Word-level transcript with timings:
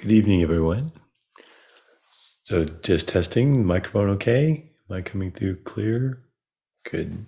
Good 0.00 0.12
evening, 0.12 0.40
everyone. 0.40 0.92
So, 2.44 2.64
just 2.64 3.06
testing 3.06 3.66
microphone 3.66 4.08
okay? 4.12 4.70
Am 4.88 4.96
I 4.96 5.02
coming 5.02 5.30
through 5.30 5.56
clear? 5.56 6.22
Good. 6.90 7.26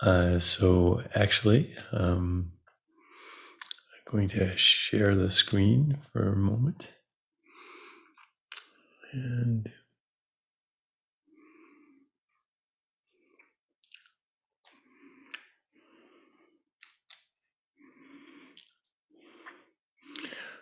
Uh, 0.00 0.38
so, 0.38 1.02
actually, 1.12 1.74
um, 1.92 2.52
I'm 3.90 4.12
going 4.12 4.28
to 4.28 4.56
share 4.56 5.16
the 5.16 5.32
screen 5.32 5.98
for 6.12 6.32
a 6.32 6.36
moment. 6.36 6.86
And 9.12 9.68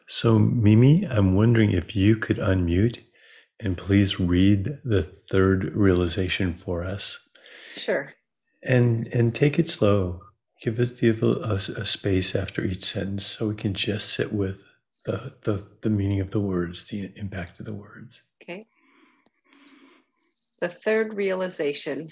So, 0.06 0.38
Mimi, 0.38 1.06
I'm 1.06 1.34
wondering 1.34 1.72
if 1.72 1.96
you 1.96 2.16
could 2.16 2.36
unmute 2.36 2.98
and 3.60 3.76
please 3.76 4.20
read 4.20 4.78
the 4.84 5.02
third 5.30 5.74
realization 5.74 6.54
for 6.54 6.84
us. 6.84 7.18
Sure. 7.74 8.12
And 8.62 9.06
and 9.08 9.34
take 9.34 9.58
it 9.58 9.70
slow. 9.70 10.20
Give 10.60 10.78
us 10.78 10.90
give 10.90 11.22
us 11.22 11.68
a, 11.68 11.82
a 11.82 11.86
space 11.86 12.34
after 12.34 12.64
each 12.64 12.84
sentence 12.84 13.26
so 13.26 13.48
we 13.48 13.54
can 13.54 13.74
just 13.74 14.10
sit 14.10 14.32
with 14.32 14.62
the, 15.06 15.32
the 15.42 15.66
the 15.82 15.90
meaning 15.90 16.20
of 16.20 16.30
the 16.30 16.40
words, 16.40 16.86
the 16.88 17.10
impact 17.16 17.60
of 17.60 17.66
the 17.66 17.74
words. 17.74 18.22
Okay. 18.42 18.66
The 20.60 20.68
third 20.68 21.14
realization 21.14 22.08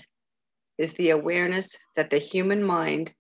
is 0.79 0.95
the 0.95 1.11
awareness 1.11 1.77
that 1.97 2.11
the 2.11 2.19
human 2.19 2.63
mind 2.63 3.15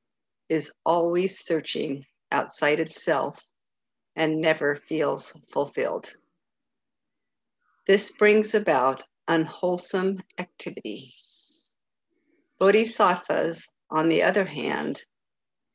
is 0.48 0.72
always 0.84 1.38
searching 1.38 2.04
outside 2.30 2.80
itself 2.80 3.46
and 4.16 4.40
never 4.40 4.76
feels 4.76 5.32
fulfilled. 5.52 6.14
This 7.86 8.12
brings 8.12 8.54
about 8.54 9.02
unwholesome 9.28 10.22
activity. 10.38 11.12
Bodhisattvas, 12.58 13.68
on 13.90 14.08
the 14.08 14.22
other 14.22 14.44
hand, 14.44 15.02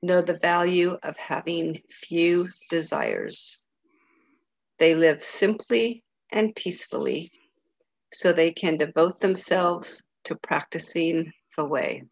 know 0.01 0.21
the 0.21 0.37
value 0.39 0.97
of 1.03 1.17
having 1.17 1.81
few 1.89 2.47
desires. 2.69 3.61
They 4.79 4.95
live 4.95 5.23
simply 5.23 6.03
and 6.31 6.55
peacefully 6.55 7.31
so 8.11 8.31
they 8.31 8.51
can 8.51 8.77
devote 8.77 9.19
themselves 9.19 10.03
to 10.25 10.35
practicing 10.35 11.33
the 11.55 11.65
way. 11.65 12.03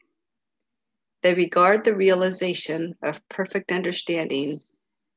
They 1.22 1.34
regard 1.34 1.84
the 1.84 1.96
realization 1.96 2.96
of 3.02 3.28
perfect 3.30 3.72
understanding 3.72 4.60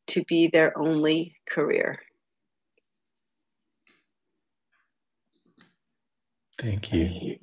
to 0.09 0.25
be 0.25 0.48
their 0.48 0.77
only 0.78 1.34
career. 1.48 2.01
Thank 6.59 6.92
you. 6.92 7.39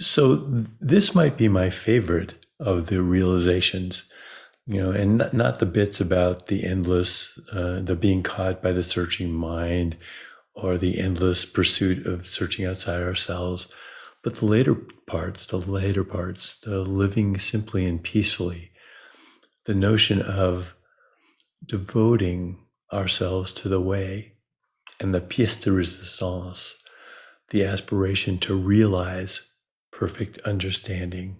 So 0.00 0.34
this 0.80 1.14
might 1.14 1.36
be 1.36 1.48
my 1.48 1.70
favorite 1.70 2.34
of 2.58 2.86
the 2.86 3.02
realizations, 3.02 4.12
you 4.66 4.80
know, 4.82 4.90
and 4.90 5.18
not, 5.18 5.32
not 5.34 5.58
the 5.58 5.66
bits 5.66 6.00
about 6.00 6.48
the 6.48 6.64
endless, 6.64 7.38
uh, 7.52 7.80
the 7.82 7.96
being 7.96 8.22
caught 8.22 8.62
by 8.62 8.72
the 8.72 8.82
searching 8.82 9.32
mind, 9.32 9.96
or 10.54 10.76
the 10.76 10.98
endless 10.98 11.44
pursuit 11.44 12.06
of 12.06 12.26
searching 12.26 12.66
outside 12.66 13.00
ourselves, 13.00 13.74
but 14.22 14.36
the 14.36 14.46
later 14.46 14.76
parts, 15.06 15.46
the 15.46 15.56
later 15.58 16.04
parts, 16.04 16.60
the 16.60 16.80
living 16.80 17.38
simply 17.38 17.84
and 17.86 18.02
peacefully, 18.02 18.70
the 19.64 19.74
notion 19.74 20.22
of 20.22 20.74
devoting 21.64 22.58
ourselves 22.92 23.52
to 23.52 23.68
the 23.68 23.80
way 23.80 24.34
and 25.00 25.14
the 25.14 25.20
pièce 25.20 25.60
de 25.60 25.70
résistance, 25.70 26.74
the 27.50 27.64
aspiration 27.64 28.38
to 28.38 28.54
realize 28.54 29.50
perfect 29.90 30.38
understanding, 30.42 31.38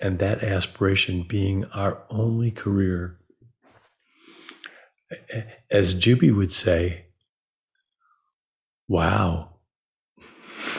and 0.00 0.18
that 0.18 0.42
aspiration 0.42 1.22
being 1.22 1.64
our 1.66 2.02
only 2.10 2.50
career. 2.50 3.18
As 5.70 5.94
Juby 5.94 6.34
would 6.34 6.52
say, 6.52 7.06
wow. 8.88 9.51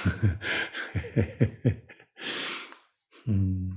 hmm. 3.26 3.72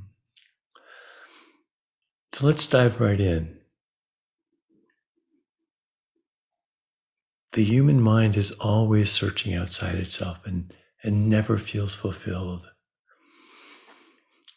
So 2.32 2.46
let's 2.46 2.66
dive 2.66 3.00
right 3.00 3.20
in. 3.20 3.56
The 7.52 7.64
human 7.64 8.02
mind 8.02 8.36
is 8.36 8.50
always 8.52 9.10
searching 9.10 9.54
outside 9.54 9.94
itself 9.94 10.46
and, 10.46 10.74
and 11.02 11.30
never 11.30 11.56
feels 11.56 11.94
fulfilled. 11.94 12.68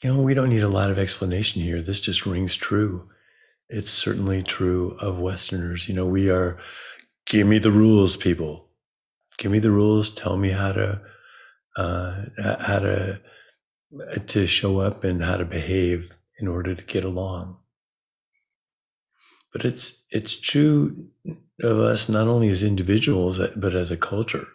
You 0.03 0.13
know, 0.13 0.21
we 0.21 0.33
don't 0.33 0.49
need 0.49 0.63
a 0.63 0.67
lot 0.67 0.91
of 0.91 0.99
explanation 0.99 1.61
here. 1.61 1.81
This 1.81 2.01
just 2.01 2.25
rings 2.25 2.55
true. 2.55 3.07
It's 3.69 3.91
certainly 3.91 4.43
true 4.43 4.97
of 4.99 5.19
Westerners. 5.19 5.87
You 5.87 5.95
know, 5.95 6.05
we 6.05 6.29
are, 6.29 6.57
give 7.25 7.47
me 7.47 7.59
the 7.59 7.71
rules, 7.71 8.17
people. 8.17 8.65
Give 9.37 9.51
me 9.51 9.59
the 9.59 9.71
rules. 9.71 10.09
Tell 10.09 10.35
me 10.35 10.49
how 10.49 10.73
to 10.73 11.01
uh, 11.79 12.25
how 12.59 12.79
to 12.79 13.21
to 14.27 14.45
show 14.45 14.81
up 14.81 15.03
and 15.03 15.23
how 15.23 15.37
to 15.37 15.45
behave 15.45 16.11
in 16.39 16.47
order 16.47 16.75
to 16.75 16.83
get 16.83 17.03
along. 17.03 17.57
But 19.53 19.65
it's 19.65 20.05
it's 20.11 20.39
true 20.39 21.07
of 21.63 21.79
us 21.79 22.09
not 22.09 22.27
only 22.27 22.49
as 22.49 22.63
individuals 22.63 23.39
but 23.55 23.75
as 23.75 23.91
a 23.91 23.97
culture, 23.97 24.47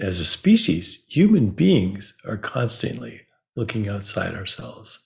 as 0.00 0.20
a 0.20 0.24
species. 0.24 1.04
Human 1.08 1.50
beings 1.50 2.14
are 2.26 2.36
constantly 2.36 3.22
looking 3.56 3.88
outside 3.88 4.34
ourselves. 4.34 4.98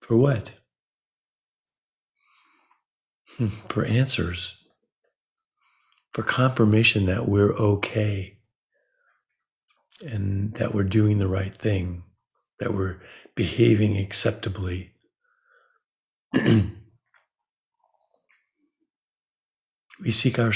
For 0.00 0.16
what? 0.16 0.52
Hmm, 3.36 3.48
for 3.68 3.84
answers. 3.84 4.58
For 6.10 6.22
confirmation 6.22 7.06
that 7.06 7.28
we're 7.28 7.54
okay 7.54 8.31
and 10.02 10.54
that 10.54 10.74
we're 10.74 10.84
doing 10.84 11.18
the 11.18 11.28
right 11.28 11.54
thing, 11.54 12.02
that 12.58 12.74
we're 12.74 13.00
behaving 13.34 13.96
acceptably. 13.96 14.92
we 16.32 16.72
seek 20.10 20.38
our, 20.38 20.52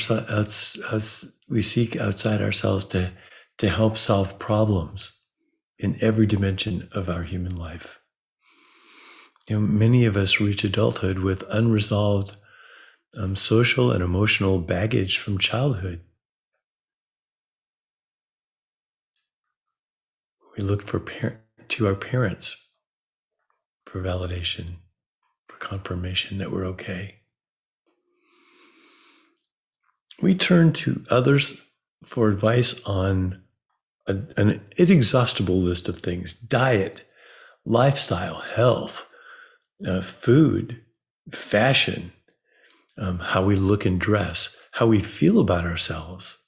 we 1.48 1.62
seek 1.62 1.96
outside 1.96 2.42
ourselves 2.42 2.84
to, 2.86 3.12
to 3.58 3.68
help 3.68 3.96
solve 3.96 4.38
problems 4.38 5.12
in 5.78 5.96
every 6.00 6.26
dimension 6.26 6.88
of 6.92 7.08
our 7.08 7.22
human 7.22 7.56
life. 7.56 8.00
You 9.48 9.56
know, 9.56 9.66
many 9.66 10.06
of 10.06 10.16
us 10.16 10.40
reach 10.40 10.64
adulthood 10.64 11.20
with 11.20 11.44
unresolved 11.50 12.36
um, 13.18 13.36
social 13.36 13.92
and 13.92 14.02
emotional 14.02 14.58
baggage 14.58 15.18
from 15.18 15.38
childhood. 15.38 16.00
We 20.56 20.64
look 20.64 20.82
for 20.86 21.00
par- 21.00 21.40
to 21.68 21.86
our 21.86 21.94
parents 21.94 22.68
for 23.84 24.00
validation, 24.00 24.76
for 25.46 25.56
confirmation 25.58 26.38
that 26.38 26.50
we're 26.50 26.66
okay. 26.66 27.16
We 30.22 30.34
turn 30.34 30.72
to 30.74 31.04
others 31.10 31.62
for 32.04 32.28
advice 32.28 32.82
on 32.84 33.42
a, 34.06 34.16
an 34.36 34.62
inexhaustible 34.76 35.60
list 35.60 35.88
of 35.88 35.98
things 35.98 36.32
diet, 36.32 37.06
lifestyle, 37.64 38.36
health, 38.40 39.08
uh, 39.86 40.00
food, 40.00 40.80
fashion, 41.30 42.12
um, 42.96 43.18
how 43.18 43.44
we 43.44 43.56
look 43.56 43.84
and 43.84 44.00
dress, 44.00 44.56
how 44.72 44.86
we 44.86 45.00
feel 45.00 45.38
about 45.38 45.66
ourselves 45.66 46.38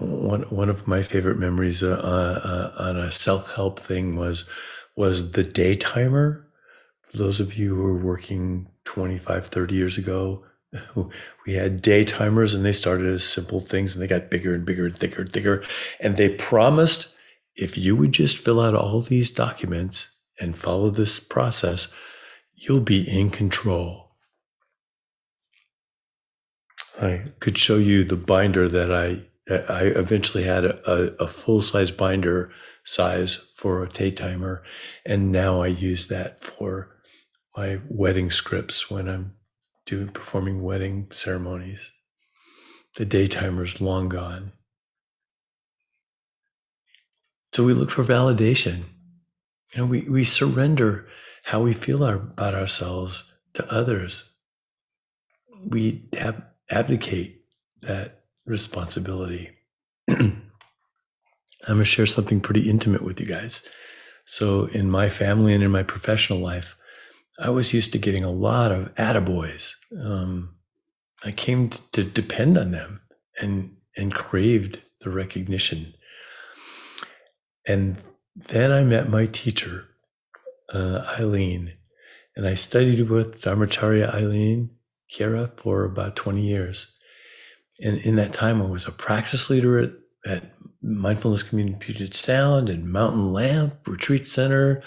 one 0.00 0.42
one 0.42 0.68
of 0.68 0.86
my 0.86 1.02
favorite 1.02 1.38
memories 1.38 1.82
uh, 1.82 1.88
uh, 1.88 2.82
on 2.82 2.96
a 2.96 3.12
self 3.12 3.52
help 3.54 3.80
thing 3.80 4.16
was 4.16 4.48
was 4.96 5.32
the 5.32 5.44
day 5.44 5.74
timer. 5.74 6.46
For 7.02 7.18
those 7.18 7.40
of 7.40 7.54
you 7.54 7.74
who 7.74 7.82
were 7.82 7.98
working 7.98 8.68
25, 8.84 9.46
30 9.46 9.74
years 9.74 9.96
ago, 9.96 10.44
we 11.46 11.54
had 11.54 11.80
day 11.80 12.04
timers 12.04 12.52
and 12.52 12.64
they 12.64 12.72
started 12.72 13.06
as 13.06 13.24
simple 13.24 13.60
things 13.60 13.94
and 13.94 14.02
they 14.02 14.06
got 14.06 14.30
bigger 14.30 14.54
and 14.54 14.66
bigger 14.66 14.86
and 14.86 14.98
thicker 14.98 15.22
and 15.22 15.32
thicker. 15.32 15.64
And 16.00 16.16
they 16.16 16.28
promised 16.30 17.16
if 17.56 17.78
you 17.78 17.96
would 17.96 18.12
just 18.12 18.38
fill 18.38 18.60
out 18.60 18.74
all 18.74 19.00
these 19.00 19.30
documents 19.30 20.18
and 20.38 20.56
follow 20.56 20.90
this 20.90 21.18
process, 21.18 21.92
you'll 22.54 22.80
be 22.80 23.02
in 23.02 23.30
control. 23.30 24.10
I 27.00 27.24
could 27.40 27.56
show 27.56 27.76
you 27.76 28.04
the 28.04 28.16
binder 28.16 28.68
that 28.68 28.92
I 28.92 29.22
I 29.50 29.84
eventually 29.84 30.44
had 30.44 30.64
a, 30.64 30.90
a, 30.90 31.24
a 31.24 31.28
full 31.28 31.62
size 31.62 31.90
binder 31.90 32.50
size 32.84 33.34
for 33.56 33.82
a 33.82 33.88
day 33.88 34.10
timer. 34.10 34.62
And 35.06 35.32
now 35.32 35.62
I 35.62 35.68
use 35.68 36.08
that 36.08 36.40
for 36.40 36.96
my 37.56 37.80
wedding 37.88 38.30
scripts 38.30 38.90
when 38.90 39.08
I'm 39.08 39.34
doing 39.86 40.08
performing 40.08 40.62
wedding 40.62 41.08
ceremonies. 41.12 41.92
The 42.96 43.04
day 43.04 43.26
timer's 43.26 43.80
long 43.80 44.08
gone. 44.08 44.52
So 47.52 47.64
we 47.64 47.72
look 47.72 47.90
for 47.90 48.04
validation. 48.04 48.84
You 49.74 49.78
know, 49.78 49.86
we, 49.86 50.02
we 50.02 50.24
surrender 50.24 51.08
how 51.44 51.62
we 51.62 51.72
feel 51.72 52.04
our, 52.04 52.16
about 52.16 52.54
ourselves 52.54 53.32
to 53.54 53.72
others. 53.72 54.30
We 55.64 56.08
ab- 56.16 56.44
abdicate 56.70 57.42
that 57.82 58.17
responsibility. 58.48 59.50
I'm 60.08 60.40
going 61.66 61.78
to 61.78 61.84
share 61.84 62.06
something 62.06 62.40
pretty 62.40 62.68
intimate 62.68 63.02
with 63.02 63.20
you 63.20 63.26
guys. 63.26 63.68
So, 64.24 64.66
in 64.66 64.90
my 64.90 65.08
family 65.08 65.54
and 65.54 65.62
in 65.62 65.70
my 65.70 65.82
professional 65.82 66.38
life, 66.38 66.76
I 67.38 67.50
was 67.50 67.72
used 67.72 67.92
to 67.92 67.98
getting 67.98 68.24
a 68.24 68.30
lot 68.30 68.72
of 68.72 68.94
attaboys. 68.96 69.74
Um, 70.02 70.54
I 71.24 71.30
came 71.30 71.70
to 71.92 72.04
depend 72.04 72.58
on 72.58 72.72
them 72.72 73.00
and 73.40 73.74
and 73.96 74.14
craved 74.14 74.80
the 75.00 75.10
recognition. 75.10 75.94
And 77.66 77.98
then 78.34 78.70
I 78.70 78.84
met 78.84 79.10
my 79.10 79.26
teacher, 79.26 79.84
uh, 80.72 81.04
Eileen, 81.18 81.74
and 82.36 82.46
I 82.46 82.54
studied 82.54 83.08
with 83.08 83.42
Dharmacharya 83.42 84.14
Eileen 84.14 84.70
Kiera 85.12 85.50
for 85.58 85.84
about 85.84 86.16
20 86.16 86.40
years. 86.40 86.98
And 87.80 87.98
in 87.98 88.16
that 88.16 88.32
time, 88.32 88.60
I 88.60 88.66
was 88.66 88.86
a 88.86 88.92
practice 88.92 89.50
leader 89.50 89.78
at, 89.78 89.92
at 90.26 90.52
Mindfulness 90.82 91.42
Community 91.42 91.76
Puget 91.78 92.14
Sound 92.14 92.68
and 92.68 92.92
Mountain 92.92 93.32
Lamp 93.32 93.86
Retreat 93.86 94.26
Center. 94.26 94.82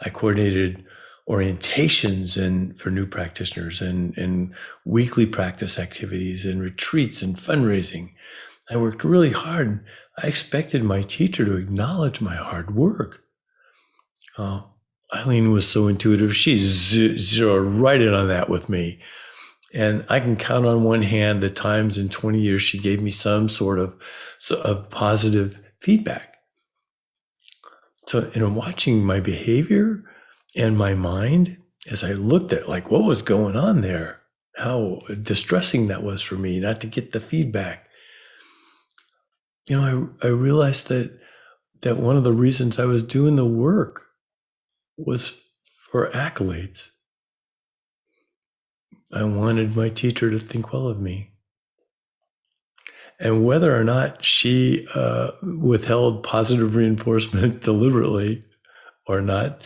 I 0.00 0.10
coordinated 0.10 0.84
orientations 1.28 2.40
and 2.40 2.78
for 2.78 2.90
new 2.90 3.06
practitioners 3.06 3.80
and, 3.80 4.16
and 4.18 4.54
weekly 4.84 5.26
practice 5.26 5.78
activities 5.78 6.44
and 6.44 6.60
retreats 6.60 7.22
and 7.22 7.36
fundraising. 7.36 8.12
I 8.70 8.76
worked 8.76 9.04
really 9.04 9.30
hard. 9.30 9.84
I 10.22 10.26
expected 10.26 10.84
my 10.84 11.02
teacher 11.02 11.44
to 11.44 11.56
acknowledge 11.56 12.20
my 12.20 12.34
hard 12.34 12.74
work. 12.74 13.22
Uh, 14.36 14.62
Eileen 15.14 15.52
was 15.52 15.68
so 15.68 15.86
intuitive. 15.86 16.36
She 16.36 16.58
zeroed 16.58 17.72
right 17.72 18.00
in 18.00 18.12
on 18.12 18.28
that 18.28 18.48
with 18.48 18.68
me. 18.68 19.00
And 19.74 20.06
I 20.08 20.20
can 20.20 20.36
count 20.36 20.66
on 20.66 20.84
one 20.84 21.02
hand 21.02 21.42
the 21.42 21.50
times 21.50 21.98
in 21.98 22.08
20 22.08 22.38
years 22.38 22.62
she 22.62 22.78
gave 22.78 23.02
me 23.02 23.10
some 23.10 23.48
sort 23.48 23.78
of, 23.78 24.00
of 24.62 24.90
positive 24.90 25.60
feedback. 25.80 26.36
So, 28.06 28.30
in 28.34 28.54
watching 28.54 29.04
my 29.04 29.20
behavior 29.20 30.04
and 30.54 30.76
my 30.76 30.94
mind, 30.94 31.56
as 31.90 32.04
I 32.04 32.12
looked 32.12 32.52
at 32.52 32.68
like 32.68 32.90
what 32.90 33.02
was 33.02 33.22
going 33.22 33.56
on 33.56 33.80
there, 33.80 34.20
how 34.56 35.00
distressing 35.22 35.88
that 35.88 36.02
was 36.02 36.22
for 36.22 36.36
me 36.36 36.60
not 36.60 36.80
to 36.82 36.86
get 36.86 37.12
the 37.12 37.20
feedback. 37.20 37.88
You 39.66 39.80
know, 39.80 40.12
I, 40.22 40.26
I 40.26 40.30
realized 40.30 40.88
that 40.88 41.18
that 41.80 41.98
one 41.98 42.16
of 42.16 42.24
the 42.24 42.32
reasons 42.32 42.78
I 42.78 42.84
was 42.84 43.02
doing 43.02 43.36
the 43.36 43.44
work 43.44 44.06
was 44.96 45.42
for 45.90 46.10
accolades. 46.12 46.90
I 49.14 49.22
wanted 49.22 49.76
my 49.76 49.88
teacher 49.88 50.30
to 50.30 50.38
think 50.38 50.72
well 50.72 50.88
of 50.88 51.00
me. 51.00 51.30
And 53.20 53.44
whether 53.44 53.78
or 53.78 53.84
not 53.84 54.24
she 54.24 54.86
uh, 54.94 55.30
withheld 55.42 56.24
positive 56.24 56.74
reinforcement 56.74 57.60
deliberately 57.62 58.44
or 59.06 59.20
not, 59.20 59.62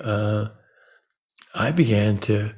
uh, 0.00 0.48
I 1.54 1.70
began 1.72 2.18
to 2.20 2.54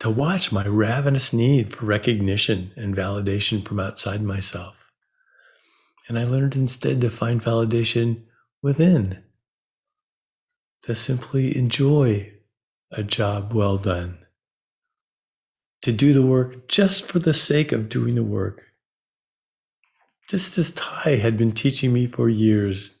to 0.00 0.10
watch 0.10 0.52
my 0.52 0.64
ravenous 0.64 1.32
need 1.32 1.74
for 1.74 1.84
recognition 1.84 2.72
and 2.76 2.94
validation 2.94 3.66
from 3.66 3.80
outside 3.80 4.22
myself. 4.22 4.92
And 6.08 6.18
I 6.18 6.24
learned 6.24 6.54
instead 6.54 7.00
to 7.00 7.10
find 7.10 7.42
validation 7.42 8.22
within, 8.62 9.24
to 10.82 10.94
simply 10.94 11.56
enjoy 11.56 12.32
a 12.92 13.02
job 13.02 13.52
well 13.52 13.76
done, 13.76 14.18
to 15.82 15.92
do 15.92 16.12
the 16.12 16.26
work 16.26 16.68
just 16.68 17.04
for 17.04 17.18
the 17.18 17.34
sake 17.34 17.72
of 17.72 17.88
doing 17.88 18.14
the 18.14 18.24
work. 18.24 18.66
Just 20.28 20.58
as 20.58 20.70
Thay 20.72 21.16
had 21.16 21.38
been 21.38 21.52
teaching 21.52 21.92
me 21.92 22.06
for 22.06 22.28
years, 22.28 23.00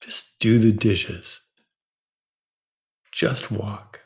just 0.00 0.38
do 0.38 0.58
the 0.58 0.72
dishes. 0.72 1.40
Just 3.10 3.50
walk. 3.50 4.00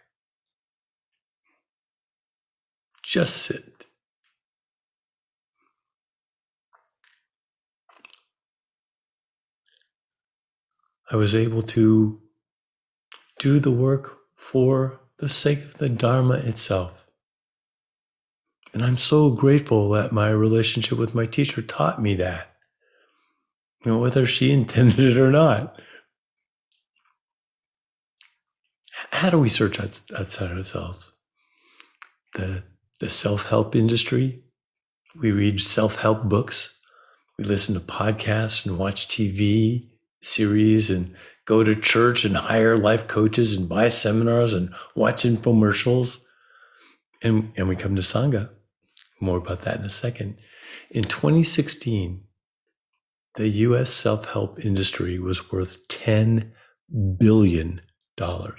Just 3.03 3.37
sit. 3.37 3.85
I 11.11 11.17
was 11.17 11.35
able 11.35 11.63
to 11.63 12.23
do 13.39 13.61
the 13.61 13.71
work 13.71 14.19
for 14.35 15.01
the 15.19 15.29
sake 15.29 15.63
of 15.63 15.75
the 15.77 15.91
Dharma 15.91 16.37
itself. 16.37 17.02
And 18.73 18.85
I'm 18.85 18.97
so 18.97 19.31
grateful 19.31 19.91
that 19.91 20.13
my 20.13 20.31
relationship 20.31 20.99
with 20.99 21.15
my 21.15 21.27
teacher 21.27 21.61
taught 21.61 22.01
me 22.01 22.15
that. 22.15 22.55
You 23.85 23.93
know, 23.93 23.99
whether 23.99 24.27
she 24.27 24.51
intended 24.53 24.99
it 24.99 25.19
or 25.19 25.31
not. 25.31 25.79
how 29.11 29.31
do 29.31 29.39
we 29.39 29.49
search 29.49 29.79
outside 29.79 30.51
ourselves? 30.51 31.13
The, 32.35 32.63
the 32.99 33.11
self 33.11 33.47
help 33.47 33.77
industry. 33.77 34.43
We 35.21 35.31
read 35.31 35.61
self 35.61 35.97
help 35.97 36.25
books. 36.25 36.81
We 37.39 37.45
listen 37.45 37.75
to 37.75 37.81
podcasts 37.81 38.67
and 38.67 38.79
watch 38.79 39.09
TV 39.09 39.89
series 40.23 40.91
and 40.91 41.15
go 41.45 41.63
to 41.63 41.75
church 41.75 42.25
and 42.25 42.37
hire 42.37 42.77
life 42.77 43.07
coaches 43.07 43.55
and 43.55 43.69
buy 43.69 43.89
seminars 43.89 44.55
and 44.55 44.75
watch 44.95 45.25
infomercials. 45.25 46.19
And, 47.23 47.53
and 47.57 47.69
we 47.69 47.77
come 47.77 47.95
to 47.97 48.03
Sangha. 48.03 48.51
More 49.23 49.39
about 49.39 49.63
that 49.63 49.79
in 49.79 49.87
a 49.87 49.91
second. 49.91 50.39
In 50.91 51.05
2016, 51.05 52.25
the 53.37 53.49
US 53.49 53.89
self 53.89 54.25
help 54.25 54.59
industry 54.59 55.21
was 55.21 55.53
worth 55.53 55.87
$10 55.87 56.51
billion. 57.19 57.81
And 58.19 58.57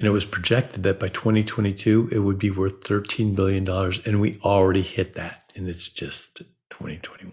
it 0.00 0.10
was 0.10 0.26
projected 0.26 0.82
that 0.82 1.00
by 1.00 1.08
2022, 1.08 2.10
it 2.12 2.18
would 2.18 2.38
be 2.38 2.50
worth 2.50 2.82
$13 2.82 3.34
billion. 3.34 3.66
And 4.04 4.20
we 4.20 4.38
already 4.44 4.82
hit 4.82 5.14
that. 5.14 5.50
And 5.56 5.66
it's 5.66 5.88
just 5.88 6.42
2021. 6.68 7.32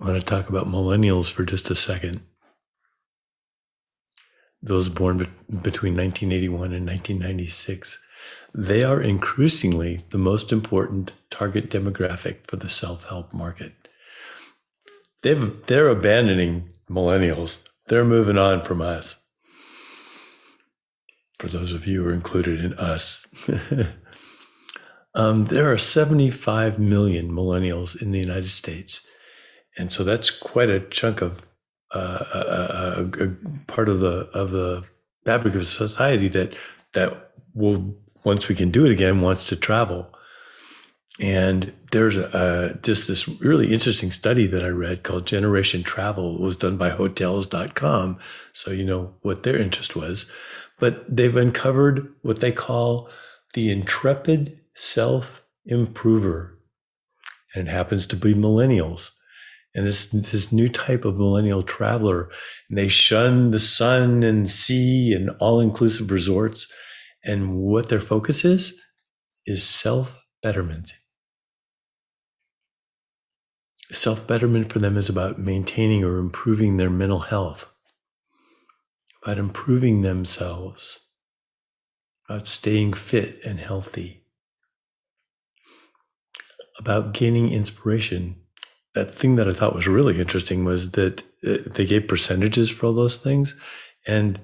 I 0.00 0.04
want 0.04 0.20
to 0.20 0.26
talk 0.26 0.48
about 0.48 0.66
millennials 0.66 1.30
for 1.30 1.44
just 1.44 1.70
a 1.70 1.76
second. 1.76 2.20
Those 4.66 4.88
born 4.88 5.18
be- 5.18 5.24
between 5.62 5.96
1981 5.96 6.72
and 6.72 6.86
1996. 6.86 8.02
They 8.52 8.82
are 8.82 9.00
increasingly 9.00 10.02
the 10.10 10.18
most 10.18 10.50
important 10.50 11.12
target 11.30 11.70
demographic 11.70 12.48
for 12.48 12.56
the 12.56 12.68
self 12.68 13.04
help 13.04 13.32
market. 13.32 13.72
They've, 15.22 15.64
they're 15.66 15.88
abandoning 15.88 16.70
millennials, 16.90 17.60
they're 17.88 18.04
moving 18.04 18.38
on 18.38 18.62
from 18.62 18.82
us. 18.82 19.22
For 21.38 21.46
those 21.48 21.72
of 21.72 21.86
you 21.86 22.02
who 22.02 22.08
are 22.08 22.12
included 22.12 22.64
in 22.64 22.72
us. 22.74 23.24
um, 25.14 25.44
there 25.46 25.70
are 25.70 25.78
75 25.78 26.78
million 26.78 27.30
millennials 27.30 28.00
in 28.00 28.10
the 28.10 28.18
United 28.18 28.48
States. 28.48 29.06
And 29.78 29.92
so 29.92 30.02
that's 30.02 30.30
quite 30.30 30.70
a 30.70 30.80
chunk 30.80 31.20
of 31.20 31.46
a, 31.92 31.98
a, 31.98 33.24
a, 33.24 33.28
part 33.66 33.88
of 33.88 34.00
the 34.00 34.28
of 34.34 34.50
the 34.50 34.84
fabric 35.24 35.54
of 35.54 35.66
society 35.66 36.28
that 36.28 36.54
that 36.94 37.32
will 37.54 37.96
once 38.24 38.48
we 38.48 38.54
can 38.54 38.70
do 38.70 38.84
it 38.84 38.92
again 38.92 39.20
wants 39.20 39.46
to 39.48 39.56
travel 39.56 40.10
and 41.18 41.72
there's 41.92 42.18
a, 42.18 42.78
just 42.82 43.08
this 43.08 43.26
really 43.40 43.72
interesting 43.72 44.10
study 44.10 44.46
that 44.48 44.64
I 44.64 44.68
read 44.68 45.02
called 45.02 45.26
Generation 45.26 45.82
Travel. 45.82 46.34
It 46.34 46.40
was 46.42 46.56
done 46.56 46.76
by 46.76 46.90
Hotels.com. 46.90 48.18
So 48.52 48.70
you 48.70 48.84
know 48.84 49.14
what 49.22 49.42
their 49.42 49.56
interest 49.56 49.96
was. 49.96 50.30
But 50.78 51.04
they've 51.14 51.36
uncovered 51.36 52.12
what 52.20 52.40
they 52.40 52.52
call 52.52 53.08
the 53.54 53.70
intrepid 53.70 54.60
self 54.74 55.42
improver. 55.64 56.58
And 57.54 57.66
it 57.66 57.70
happens 57.70 58.06
to 58.08 58.16
be 58.16 58.34
millennials. 58.34 59.15
And 59.76 59.86
this, 59.86 60.10
this 60.10 60.50
new 60.50 60.68
type 60.68 61.04
of 61.04 61.18
millennial 61.18 61.62
traveler, 61.62 62.30
and 62.68 62.78
they 62.78 62.88
shun 62.88 63.52
the 63.52 63.60
sun 63.60 64.24
and 64.24 64.50
sea 64.50 65.12
and 65.12 65.30
all 65.38 65.60
inclusive 65.60 66.10
resorts. 66.10 66.72
And 67.24 67.56
what 67.56 67.88
their 67.88 68.00
focus 68.00 68.44
is, 68.44 68.80
is 69.46 69.62
self 69.62 70.20
betterment 70.42 70.94
Self 73.92 74.26
betterment 74.26 74.72
for 74.72 74.80
them 74.80 74.96
is 74.96 75.08
about 75.08 75.38
maintaining 75.38 76.02
or 76.02 76.18
improving 76.18 76.76
their 76.76 76.90
mental 76.90 77.20
health, 77.20 77.70
about 79.22 79.38
improving 79.38 80.02
themselves, 80.02 81.06
about 82.28 82.48
staying 82.48 82.94
fit 82.94 83.40
and 83.44 83.60
healthy, 83.60 84.24
about 86.80 87.14
gaining 87.14 87.52
inspiration. 87.52 88.40
That 88.96 89.14
thing 89.14 89.36
that 89.36 89.46
I 89.46 89.52
thought 89.52 89.74
was 89.74 89.86
really 89.86 90.18
interesting 90.18 90.64
was 90.64 90.92
that 90.92 91.20
uh, 91.46 91.58
they 91.66 91.84
gave 91.84 92.08
percentages 92.08 92.70
for 92.70 92.86
all 92.86 92.94
those 92.94 93.18
things. 93.18 93.54
And 94.06 94.40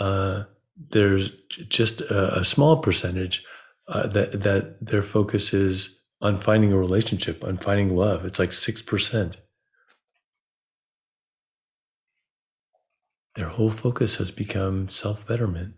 uh, 0.00 0.42
there's 0.90 1.30
just 1.68 2.00
a, 2.00 2.40
a 2.40 2.44
small 2.44 2.78
percentage 2.78 3.44
uh, 3.86 4.08
that, 4.08 4.42
that 4.42 4.84
their 4.84 5.04
focus 5.04 5.54
is 5.54 6.04
on 6.20 6.40
finding 6.40 6.72
a 6.72 6.76
relationship, 6.76 7.44
on 7.44 7.56
finding 7.56 7.94
love. 7.94 8.24
It's 8.24 8.40
like 8.40 8.50
6%. 8.50 9.36
Their 13.36 13.48
whole 13.48 13.70
focus 13.70 14.16
has 14.16 14.32
become 14.32 14.88
self 14.88 15.24
betterment. 15.24 15.74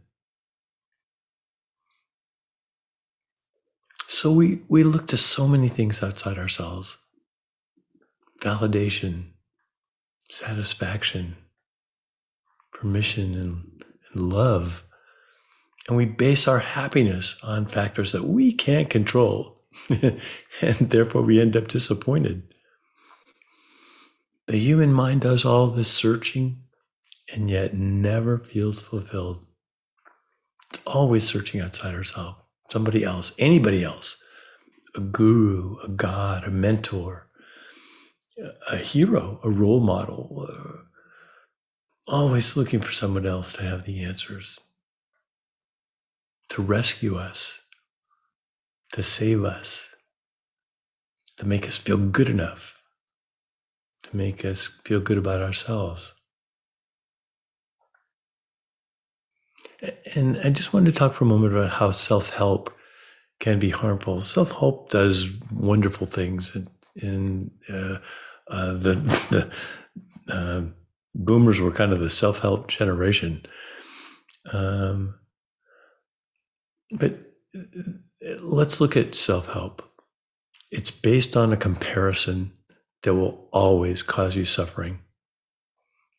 So 4.08 4.32
we, 4.32 4.62
we 4.70 4.84
look 4.84 5.08
to 5.08 5.18
so 5.18 5.46
many 5.46 5.68
things 5.68 6.02
outside 6.02 6.38
ourselves 6.38 6.96
validation, 8.40 9.30
satisfaction, 10.30 11.36
permission, 12.72 13.34
and, 13.34 13.84
and 14.12 14.32
love. 14.32 14.84
And 15.88 15.96
we 15.96 16.04
base 16.04 16.48
our 16.48 16.58
happiness 16.58 17.38
on 17.42 17.66
factors 17.66 18.12
that 18.12 18.24
we 18.24 18.52
can't 18.52 18.90
control. 18.90 19.62
and 19.88 20.20
therefore 20.90 21.22
we 21.22 21.40
end 21.40 21.56
up 21.56 21.68
disappointed. 21.68 22.42
The 24.46 24.58
human 24.58 24.92
mind 24.92 25.22
does 25.22 25.44
all 25.44 25.68
this 25.68 25.92
searching 25.92 26.62
and 27.32 27.50
yet 27.50 27.74
never 27.74 28.38
feels 28.38 28.82
fulfilled. 28.82 29.44
It's 30.72 30.82
always 30.86 31.24
searching 31.24 31.60
outside 31.60 31.94
ourselves, 31.94 32.38
somebody 32.70 33.04
else, 33.04 33.34
anybody 33.38 33.82
else, 33.82 34.22
a 34.94 35.00
guru, 35.00 35.78
a 35.80 35.88
god, 35.88 36.44
a 36.44 36.50
mentor, 36.50 37.25
a 38.70 38.76
hero, 38.76 39.40
a 39.42 39.50
role 39.50 39.80
model, 39.80 40.46
uh, 40.48 42.12
always 42.12 42.56
looking 42.56 42.80
for 42.80 42.92
someone 42.92 43.26
else 43.26 43.52
to 43.54 43.62
have 43.62 43.84
the 43.84 44.02
answers, 44.02 44.58
to 46.50 46.62
rescue 46.62 47.16
us, 47.16 47.62
to 48.92 49.02
save 49.02 49.44
us, 49.44 49.94
to 51.36 51.46
make 51.46 51.66
us 51.66 51.76
feel 51.76 51.96
good 51.96 52.28
enough, 52.28 52.82
to 54.02 54.16
make 54.16 54.44
us 54.44 54.66
feel 54.66 55.00
good 55.00 55.18
about 55.18 55.42
ourselves. 55.42 56.12
And 60.14 60.38
I 60.42 60.50
just 60.50 60.72
wanted 60.72 60.92
to 60.92 60.98
talk 60.98 61.12
for 61.12 61.24
a 61.24 61.28
moment 61.28 61.52
about 61.52 61.72
how 61.72 61.90
self 61.90 62.30
help 62.30 62.74
can 63.40 63.58
be 63.58 63.70
harmful. 63.70 64.20
Self 64.20 64.52
help 64.52 64.90
does 64.90 65.28
wonderful 65.52 66.06
things. 66.06 66.54
And, 66.54 66.68
and 67.02 67.50
uh, 67.68 67.98
uh, 68.48 68.72
the, 68.74 68.94
the 70.28 70.34
uh, 70.34 70.62
boomers 71.14 71.60
were 71.60 71.70
kind 71.70 71.92
of 71.92 72.00
the 72.00 72.10
self 72.10 72.40
help 72.40 72.68
generation. 72.68 73.44
Um, 74.52 75.14
but 76.92 77.18
let's 78.40 78.80
look 78.80 78.96
at 78.96 79.14
self 79.14 79.46
help. 79.48 79.82
It's 80.70 80.90
based 80.90 81.36
on 81.36 81.52
a 81.52 81.56
comparison 81.56 82.52
that 83.02 83.14
will 83.14 83.48
always 83.52 84.02
cause 84.02 84.36
you 84.36 84.44
suffering. 84.44 85.00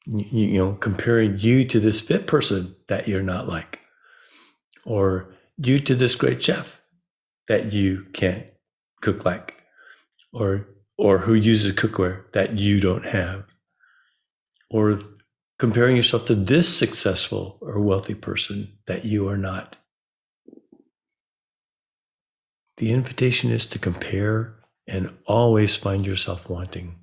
You, 0.05 0.47
you, 0.47 0.57
know, 0.57 0.73
comparing 0.73 1.37
you 1.37 1.65
to 1.65 1.79
this 1.79 2.01
fit 2.01 2.27
person 2.27 2.75
that 2.87 3.07
you're 3.07 3.21
not 3.21 3.47
like, 3.47 3.79
or 4.85 5.33
you 5.57 5.79
to 5.79 5.95
this 5.95 6.15
great 6.15 6.41
chef 6.41 6.81
that 7.49 7.73
you 7.73 8.05
can't 8.13 8.45
cook 9.01 9.25
like, 9.25 9.56
or 10.33 10.67
or 10.97 11.19
who 11.19 11.33
uses 11.33 11.73
cookware 11.73 12.31
that 12.33 12.57
you 12.57 12.79
don't 12.79 13.05
have, 13.05 13.45
or 14.69 14.99
comparing 15.59 15.95
yourself 15.95 16.25
to 16.25 16.35
this 16.35 16.75
successful 16.75 17.57
or 17.61 17.79
wealthy 17.79 18.15
person 18.15 18.77
that 18.87 19.05
you 19.05 19.27
are 19.27 19.37
not. 19.37 19.77
The 22.77 22.91
invitation 22.91 23.51
is 23.51 23.65
to 23.67 23.79
compare 23.79 24.55
and 24.87 25.09
always 25.25 25.75
find 25.75 26.05
yourself 26.05 26.49
wanting. 26.49 26.95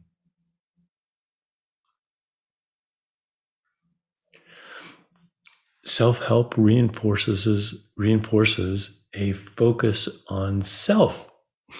Self-help 5.85 6.54
reinforces 6.57 7.88
reinforces 7.97 9.04
a 9.12 9.33
focus 9.33 10.25
on 10.28 10.62
self. 10.62 11.31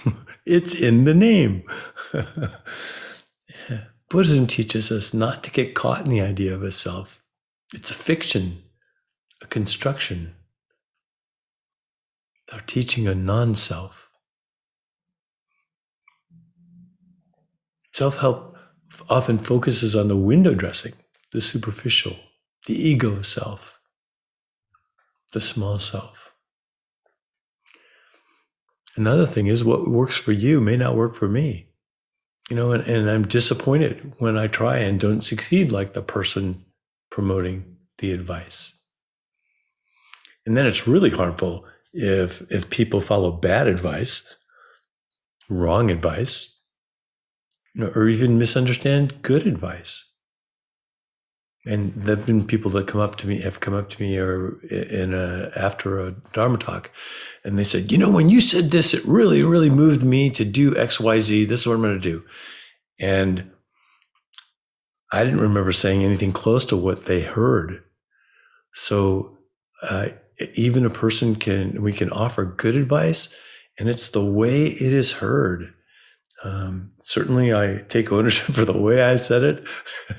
it's 0.47 0.75
in 0.75 1.05
the 1.05 1.15
name. 1.15 1.65
Buddhism 4.11 4.47
teaches 4.47 4.93
us 4.93 5.15
not 5.15 5.43
to 5.45 5.51
get 5.51 5.75
caught 5.75 6.05
in 6.05 6.11
the 6.11 6.21
idea 6.21 6.55
of 6.55 6.63
a 6.63 6.71
self. 6.71 7.23
It's 7.73 7.91
a 7.91 7.95
fiction, 7.95 8.63
a 9.43 9.47
construction. 9.47 10.35
They're 12.51 12.61
teaching 12.67 13.09
a 13.09 13.15
non 13.15 13.55
self. 13.55 14.17
Self 17.93 18.19
help 18.19 18.57
often 19.09 19.39
focuses 19.39 19.97
on 19.97 20.09
the 20.09 20.17
window 20.17 20.55
dressing, 20.55 20.93
the 21.33 21.41
superficial, 21.41 22.17
the 22.67 22.75
ego 22.75 23.23
self, 23.23 23.81
the 25.33 25.41
small 25.41 25.79
self. 25.79 26.34
Another 28.97 29.27
thing 29.27 29.47
is 29.47 29.65
what 29.65 29.89
works 29.89 30.17
for 30.17 30.33
you 30.33 30.61
may 30.61 30.77
not 30.77 30.97
work 30.97 31.15
for 31.15 31.29
me. 31.29 31.69
You 32.51 32.57
know, 32.57 32.73
and, 32.73 32.85
and 32.85 33.11
I'm 33.11 33.27
disappointed 33.27 34.13
when 34.19 34.37
I 34.37 34.47
try 34.47 34.79
and 34.79 35.01
don't 35.01 35.23
succeed 35.23 35.73
like 35.73 35.95
the 35.95 36.03
person 36.03 36.65
promoting 37.11 37.77
the 37.99 38.13
advice. 38.13 38.85
And 40.47 40.57
then 40.57 40.67
it's 40.67 40.87
really 40.87 41.11
harmful 41.11 41.65
if 41.93 42.43
if 42.51 42.69
people 42.71 43.01
follow 43.01 43.31
bad 43.31 43.67
advice, 43.67 44.37
wrong 45.49 45.91
advice, 45.91 46.63
or 47.79 48.09
even 48.09 48.39
misunderstand 48.39 49.23
good 49.23 49.47
advice. 49.47 50.14
And 51.67 51.95
there've 51.95 52.27
been 52.27 52.47
people 52.47 52.71
that 52.73 52.87
come 52.87 53.01
up 53.01 53.17
to 53.17 53.27
me, 53.27 53.41
have 53.41 53.61
come 53.61 53.73
up 53.73 53.89
to 53.91 54.03
me, 54.03 54.19
or 54.19 54.61
in 54.71 55.15
a 55.15 55.51
after 55.57 55.99
a 55.99 56.13
Dharma 56.35 56.59
talk, 56.59 56.91
and 57.43 57.59
they 57.59 57.65
said, 57.65 57.91
"You 57.91 57.97
know, 57.97 58.11
when 58.11 58.29
you 58.29 58.43
said 58.43 58.71
this, 58.71 58.93
it 58.93 59.05
really, 59.07 59.43
really 59.43 59.71
moved 59.71 60.05
me 60.05 60.29
to 60.31 60.45
do 60.45 60.77
X, 60.77 61.01
Y, 61.01 61.21
Z. 61.21 61.47
This 61.47 61.61
is 61.61 61.67
what 61.67 61.75
I'm 61.75 61.83
going 61.83 61.95
to 61.95 62.11
do." 62.11 62.23
And 63.01 63.51
I 65.11 65.25
didn't 65.25 65.41
remember 65.41 65.73
saying 65.73 66.05
anything 66.05 66.33
close 66.33 66.67
to 66.67 66.77
what 66.77 67.07
they 67.07 67.23
heard. 67.23 67.83
So 68.75 69.39
uh, 69.83 70.09
even 70.55 70.85
a 70.85 70.91
person 70.91 71.37
can 71.37 71.83
we 71.83 71.93
can 71.93 72.11
offer 72.11 72.45
good 72.45 72.75
advice 72.75 73.35
and 73.79 73.89
it's 73.89 74.11
the 74.11 74.25
way 74.25 74.67
it 74.67 74.93
is 74.93 75.13
heard 75.13 75.73
um, 76.45 76.91
certainly 77.01 77.53
i 77.55 77.79
take 77.89 78.13
ownership 78.13 78.47
for 78.55 78.65
the 78.65 78.77
way 78.77 79.03
i 79.03 79.17
said 79.17 79.43
it. 79.43 79.65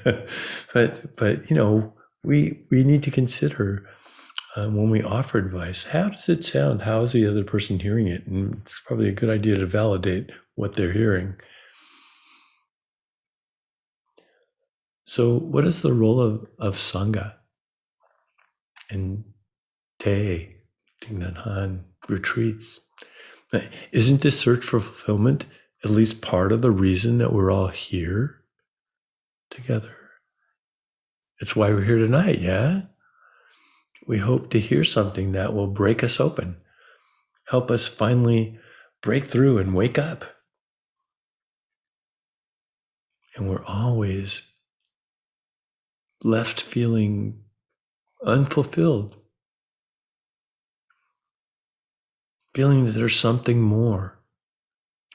But 0.73 1.15
but 1.15 1.49
you 1.49 1.55
know 1.55 1.93
we 2.23 2.65
we 2.69 2.83
need 2.83 3.03
to 3.03 3.11
consider 3.11 3.87
um, 4.55 4.75
when 4.75 4.89
we 4.89 5.03
offer 5.03 5.37
advice 5.37 5.83
how 5.83 6.09
does 6.09 6.27
it 6.27 6.43
sound? 6.43 6.81
How 6.81 7.01
is 7.01 7.13
the 7.13 7.27
other 7.27 7.43
person 7.43 7.79
hearing 7.79 8.07
it? 8.07 8.25
And 8.27 8.55
it's 8.61 8.81
probably 8.85 9.09
a 9.09 9.13
good 9.13 9.29
idea 9.29 9.57
to 9.57 9.65
validate 9.65 10.31
what 10.55 10.75
they're 10.75 10.91
hearing. 10.91 11.35
So 15.03 15.37
what 15.37 15.65
is 15.65 15.81
the 15.81 15.93
role 15.93 16.19
of, 16.19 16.47
of 16.59 16.75
sangha 16.75 17.35
and 18.89 19.23
Te, 19.99 20.55
Thich 21.01 21.17
Nhat 21.17 21.45
Hanh, 21.45 21.83
retreats. 22.07 22.81
Isn't 23.91 24.21
this 24.21 24.39
search 24.39 24.65
for 24.65 24.79
fulfillment 24.79 25.45
at 25.85 25.91
least 25.91 26.21
part 26.21 26.51
of 26.51 26.61
the 26.61 26.71
reason 26.71 27.19
that 27.19 27.31
we're 27.31 27.51
all 27.51 27.69
here 27.69 28.41
together? 29.49 29.95
It's 31.39 31.55
why 31.55 31.69
we're 31.69 31.85
here 31.85 31.99
tonight, 31.99 32.39
yeah? 32.39 32.81
We 34.05 34.17
hope 34.17 34.49
to 34.49 34.59
hear 34.59 34.83
something 34.83 35.31
that 35.31 35.53
will 35.53 35.67
break 35.67 36.03
us 36.03 36.19
open, 36.19 36.57
help 37.47 37.71
us 37.71 37.87
finally 37.87 38.59
break 39.01 39.25
through 39.25 39.59
and 39.59 39.73
wake 39.73 39.97
up. 39.97 40.25
And 43.35 43.49
we're 43.49 43.65
always 43.65 44.51
left 46.23 46.59
feeling 46.59 47.43
unfulfilled 48.25 49.17
feeling 52.55 52.85
that 52.85 52.91
there's 52.91 53.19
something 53.19 53.61
more. 53.61 54.17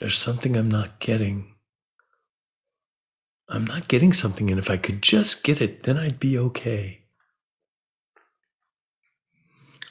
There's 0.00 0.16
something 0.16 0.56
I'm 0.56 0.70
not 0.70 0.98
getting. 0.98 1.54
I'm 3.48 3.66
not 3.66 3.86
getting 3.86 4.12
something, 4.12 4.50
and 4.50 4.58
if 4.58 4.70
I 4.70 4.78
could 4.78 5.02
just 5.02 5.44
get 5.44 5.60
it, 5.60 5.82
then 5.82 5.98
I'd 5.98 6.18
be 6.18 6.38
okay. 6.38 7.02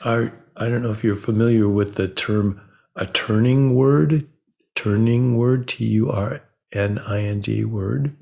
Are, 0.01 0.33
I 0.55 0.67
don't 0.67 0.81
know 0.81 0.91
if 0.91 1.03
you're 1.03 1.15
familiar 1.15 1.69
with 1.69 1.95
the 1.95 2.07
term 2.07 2.59
a 2.95 3.05
turning 3.05 3.75
word, 3.75 4.27
turning 4.75 5.37
word, 5.37 5.67
T 5.67 5.85
U 5.85 6.09
R 6.09 6.41
N 6.71 6.97
I 6.99 7.21
N 7.21 7.41
G 7.43 7.63
word. 7.63 8.15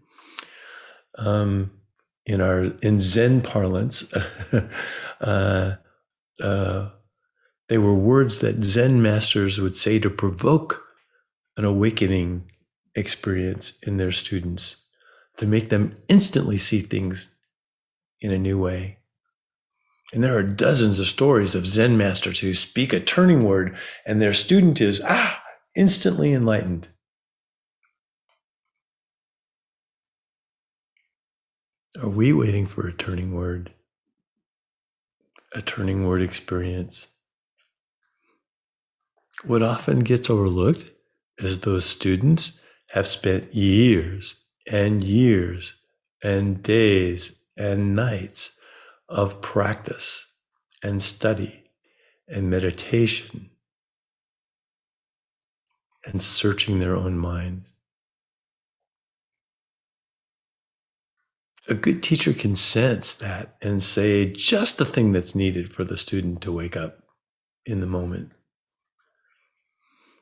Um, 1.18 1.72
in 2.26 2.42
our 2.42 2.66
in 2.82 3.00
Zen 3.00 3.42
parlance, 3.42 4.14
uh, 5.22 5.76
uh, 6.42 6.90
they 7.70 7.78
were 7.78 7.94
words 7.94 8.40
that 8.40 8.64
Zen 8.64 9.02
masters 9.02 9.62
would 9.62 9.78
say 9.78 10.00
to 10.00 10.10
provoke 10.10 10.87
an 11.58 11.66
awakening 11.66 12.50
experience 12.96 13.74
in 13.84 13.98
their 13.98 14.12
students, 14.12 14.86
to 15.38 15.46
make 15.46 15.70
them 15.70 15.92
instantly 16.08 16.58
see 16.58 16.80
things 16.80 17.36
in 18.22 18.32
a 18.32 18.38
new 18.38 18.58
way. 18.58 18.98
And 20.14 20.24
there 20.24 20.38
are 20.38 20.44
dozens 20.44 21.00
of 21.00 21.08
stories 21.08 21.54
of 21.54 21.68
Zen 21.68 21.98
masters 21.98 22.40
who 22.40 22.54
speak 22.54 22.94
a 22.94 23.00
turning 23.00 23.42
word 23.42 23.76
and 24.06 24.22
their 24.22 24.34
student 24.34 24.80
is, 24.80 25.02
ah, 25.04 25.44
instantly 25.76 26.32
enlightened. 26.32 26.88
Are 32.02 32.10
we 32.10 32.32
waiting 32.32 32.68
for 32.68 32.88
a 32.88 32.94
turning 32.94 33.34
word? 33.34 33.74
A 35.54 35.62
turning 35.62 36.08
word 36.08 36.22
experience? 36.22 37.16
What 39.44 39.62
often 39.62 40.00
gets 40.00 40.30
overlooked 40.30 40.86
is 41.40 41.62
those 41.62 41.86
students 41.86 42.60
have 42.88 43.08
spent 43.08 43.54
years 43.54 44.36
and 44.72 45.04
years 45.04 45.74
and 46.24 46.64
days 46.64 47.38
and 47.56 47.96
nights 47.96 48.60
of 49.10 49.42
practice 49.42 50.36
and 50.84 51.02
study 51.02 51.64
and 52.28 52.50
meditation 52.50 53.50
and 56.06 56.22
searching 56.22 56.80
their 56.80 56.96
own 56.96 57.18
minds. 57.18 57.74
A 61.70 61.74
good 61.74 62.02
teacher 62.02 62.34
can 62.34 62.56
sense 62.56 63.14
that 63.16 63.58
and 63.62 63.84
say 63.84 64.32
just 64.32 64.78
the 64.78 64.86
thing 64.86 65.12
that's 65.12 65.36
needed 65.36 65.74
for 65.74 65.84
the 65.84 65.98
student 65.98 66.42
to 66.42 66.52
wake 66.52 66.78
up 66.78 67.04
in 67.66 67.82
the 67.82 67.88
moment. 67.88 68.32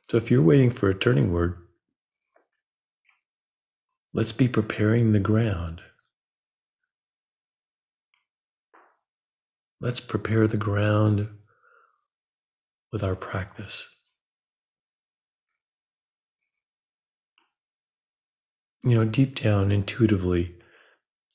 So 0.10 0.18
if 0.18 0.30
you're 0.30 0.42
waiting 0.42 0.70
for 0.70 0.90
a 0.90 0.98
turning 0.98 1.34
word, 1.34 1.58
let's 4.14 4.32
be 4.32 4.48
preparing 4.48 5.12
the 5.12 5.20
ground. 5.20 5.82
Let's 9.82 10.00
prepare 10.00 10.48
the 10.48 10.58
ground 10.58 11.28
with 12.92 13.04
our 13.04 13.16
practice. 13.16 13.90
You 18.84 18.96
know, 18.96 19.06
deep 19.06 19.36
down, 19.36 19.72
intuitively, 19.72 20.56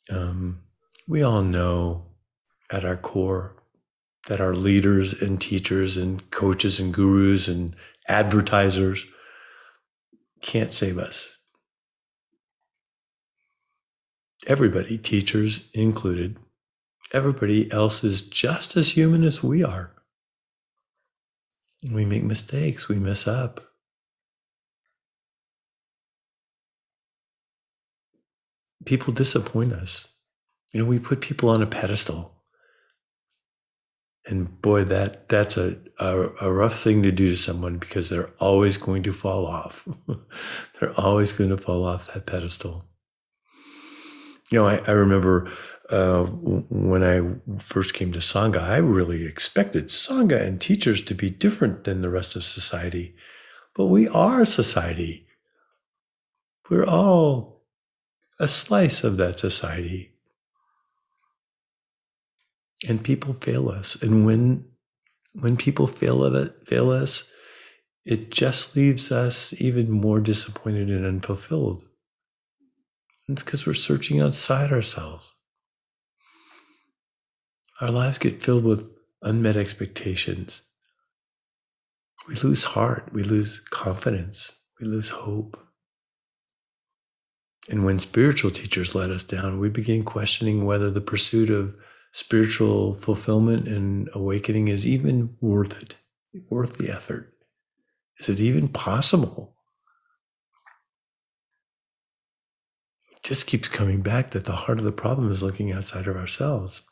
um, 0.09 0.61
we 1.09 1.23
all 1.23 1.43
know 1.43 2.07
at 2.71 2.85
our 2.85 2.97
core 2.97 3.57
that 4.29 4.41
our 4.41 4.55
leaders 4.55 5.21
and 5.21 5.41
teachers 5.41 5.97
and 5.97 6.31
coaches 6.31 6.79
and 6.79 6.95
gurus 6.95 7.49
and 7.49 7.75
advertisers 8.09 9.07
can't 10.42 10.73
save 10.73 10.99
us. 10.99 11.37
Everybody, 14.47 14.97
teachers 14.97 15.69
included, 15.75 16.38
everybody 17.13 17.71
else 17.71 18.02
is 18.02 18.28
just 18.28 18.76
as 18.76 18.97
human 18.97 19.25
as 19.25 19.43
we 19.43 19.63
are. 19.63 19.93
We 21.82 22.04
make 22.04 22.25
mistakes, 22.25 22.89
we 22.89 22.97
mess 22.97 23.26
up. 23.26 23.60
People 28.86 29.13
disappoint 29.13 29.73
us. 29.75 30.08
You 30.73 30.80
know, 30.80 30.86
we 30.86 30.99
put 30.99 31.21
people 31.21 31.50
on 31.50 31.63
a 31.63 31.67
pedestal 31.67 32.40
and 34.26 34.61
boy 34.61 34.85
that 34.85 35.28
that's 35.28 35.56
a, 35.56 35.78
a, 35.99 36.28
a 36.43 36.52
rough 36.52 36.80
thing 36.80 37.02
to 37.02 37.13
do 37.13 37.28
to 37.28 37.37
someone 37.37 37.78
because 37.78 38.09
they're 38.09 38.30
always 38.39 38.76
going 38.76 39.02
to 39.04 39.13
fall 39.13 39.47
off. 39.47 39.89
They're 40.78 40.99
always 40.99 41.33
going 41.33 41.50
to 41.50 41.56
fall 41.56 41.85
off 41.85 42.13
that 42.13 42.26
pedestal. 42.26 42.85
You 44.50 44.59
know 44.59 44.67
i, 44.67 44.76
I 44.87 44.93
remember 44.93 45.50
uh, 45.91 46.25
when 46.25 47.02
i 47.04 47.63
first 47.63 47.95
came 47.95 48.13
to 48.13 48.19
sangha 48.19 48.61
i 48.61 48.76
really 48.78 49.25
expected 49.25 49.89
sangha 49.89 50.41
and 50.41 50.61
teachers 50.61 51.04
to 51.04 51.15
be 51.15 51.30
different 51.30 51.85
than 51.85 52.02
the 52.02 52.11
rest 52.11 52.37
of 52.37 52.45
society. 52.45 53.15
But 53.76 53.87
we 53.87 54.09
are 54.09 54.45
society. 54.45 55.26
We're 56.69 56.87
all 56.87 57.63
a 58.39 58.49
slice 58.49 59.04
of 59.04 59.17
that 59.19 59.39
society 59.39 60.09
and 62.88 63.02
people 63.02 63.34
fail 63.34 63.69
us. 63.69 64.00
And 64.02 64.25
when 64.25 64.64
when 65.34 65.56
people 65.56 65.86
fail 65.86 66.25
it 66.25 66.66
fail 66.66 66.90
us 66.90 67.30
it 68.04 68.30
just 68.30 68.75
leaves 68.76 69.12
us 69.12 69.52
even 69.60 69.90
more 69.90 70.21
disappointed 70.21 70.90
and 70.90 71.04
unfulfilled. 71.04 71.84
It's 73.28 73.43
because 73.43 73.66
we're 73.66 73.75
searching 73.75 74.21
outside 74.21 74.73
ourselves. 74.73 75.34
Our 77.80 77.90
lives 77.90 78.19
get 78.19 78.43
filled 78.43 78.64
with 78.64 78.90
unmet 79.23 79.56
expectations. 79.56 80.62
We 82.26 82.34
lose 82.36 82.64
heart. 82.64 83.10
We 83.12 83.23
lose 83.23 83.60
confidence. 83.71 84.58
We 84.80 84.86
lose 84.86 85.10
hope. 85.10 85.58
And 87.69 87.84
when 87.84 87.99
spiritual 87.99 88.50
teachers 88.50 88.95
let 88.95 89.10
us 89.10 89.23
down 89.23 89.60
we 89.60 89.69
begin 89.69 90.02
questioning 90.02 90.64
whether 90.64 90.90
the 90.90 91.00
pursuit 91.00 91.50
of 91.50 91.76
spiritual 92.12 92.94
fulfillment 92.94 93.68
and 93.68 94.08
awakening 94.14 94.68
is 94.68 94.86
even 94.86 95.36
worth 95.40 95.80
it, 95.80 95.96
worth 96.49 96.78
the 96.78 96.90
effort? 96.90 97.32
Is 98.18 98.28
it 98.28 98.40
even 98.40 98.68
possible? 98.68 99.56
It 103.12 103.23
just 103.23 103.46
keeps 103.46 103.68
coming 103.68 104.02
back 104.02 104.30
that 104.32 104.44
the 104.44 104.52
heart 104.52 104.78
of 104.78 104.84
the 104.84 104.92
problem 104.92 105.30
is 105.30 105.42
looking 105.42 105.73
outside 105.73 106.06
of 106.06 106.16
ourselves. 106.16 106.82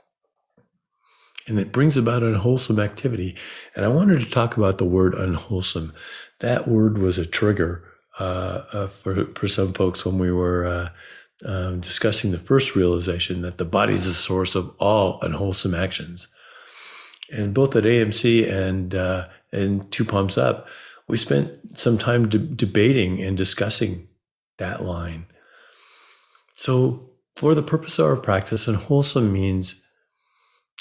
And 1.47 1.59
it 1.59 1.73
brings 1.73 1.97
about 1.97 2.23
unwholesome 2.23 2.79
activity. 2.79 3.37
And 3.75 3.85
I 3.85 3.89
wanted 3.89 4.21
to 4.21 4.31
talk 4.31 4.57
about 4.57 4.79
the 4.79 4.85
word 4.85 5.15
unwholesome. 5.15 5.95
That 6.41 6.69
word 6.69 6.99
was 6.99 7.17
a 7.17 7.25
trigger 7.25 7.85
uh, 8.21 8.63
uh, 8.73 8.87
for, 8.87 9.27
for 9.35 9.49
some 9.49 9.73
folks 9.73 10.05
when 10.05 10.19
we 10.19 10.31
were 10.31 10.67
uh, 10.67 10.89
um, 11.45 11.81
discussing 11.81 12.31
the 12.31 12.39
first 12.39 12.75
realization 12.75 13.43
that 13.43 13.59
the 13.59 13.65
body 13.65 13.95
is 13.95 14.05
the 14.05 14.15
source 14.15 14.55
of 14.55 14.75
all 14.79 15.21
unwholesome 15.23 15.75
actions. 15.75 16.29
And 17.31 17.55
both 17.55 17.77
at 17.77 17.85
AMC 17.85 18.51
and 18.51 18.95
uh, 18.95 19.29
and 19.53 19.91
Two 19.93 20.05
Palms 20.05 20.39
Up, 20.39 20.69
we 21.09 21.17
spent 21.17 21.79
some 21.79 21.99
time 21.99 22.29
de- 22.29 22.39
debating 22.39 23.23
and 23.23 23.37
discussing 23.37 24.09
that 24.59 24.83
line. 24.83 25.27
So, 26.57 27.11
for 27.37 27.55
the 27.55 27.63
purpose 27.63 27.99
of 27.99 28.07
our 28.07 28.17
practice, 28.17 28.67
unwholesome 28.67 29.33
means 29.33 29.85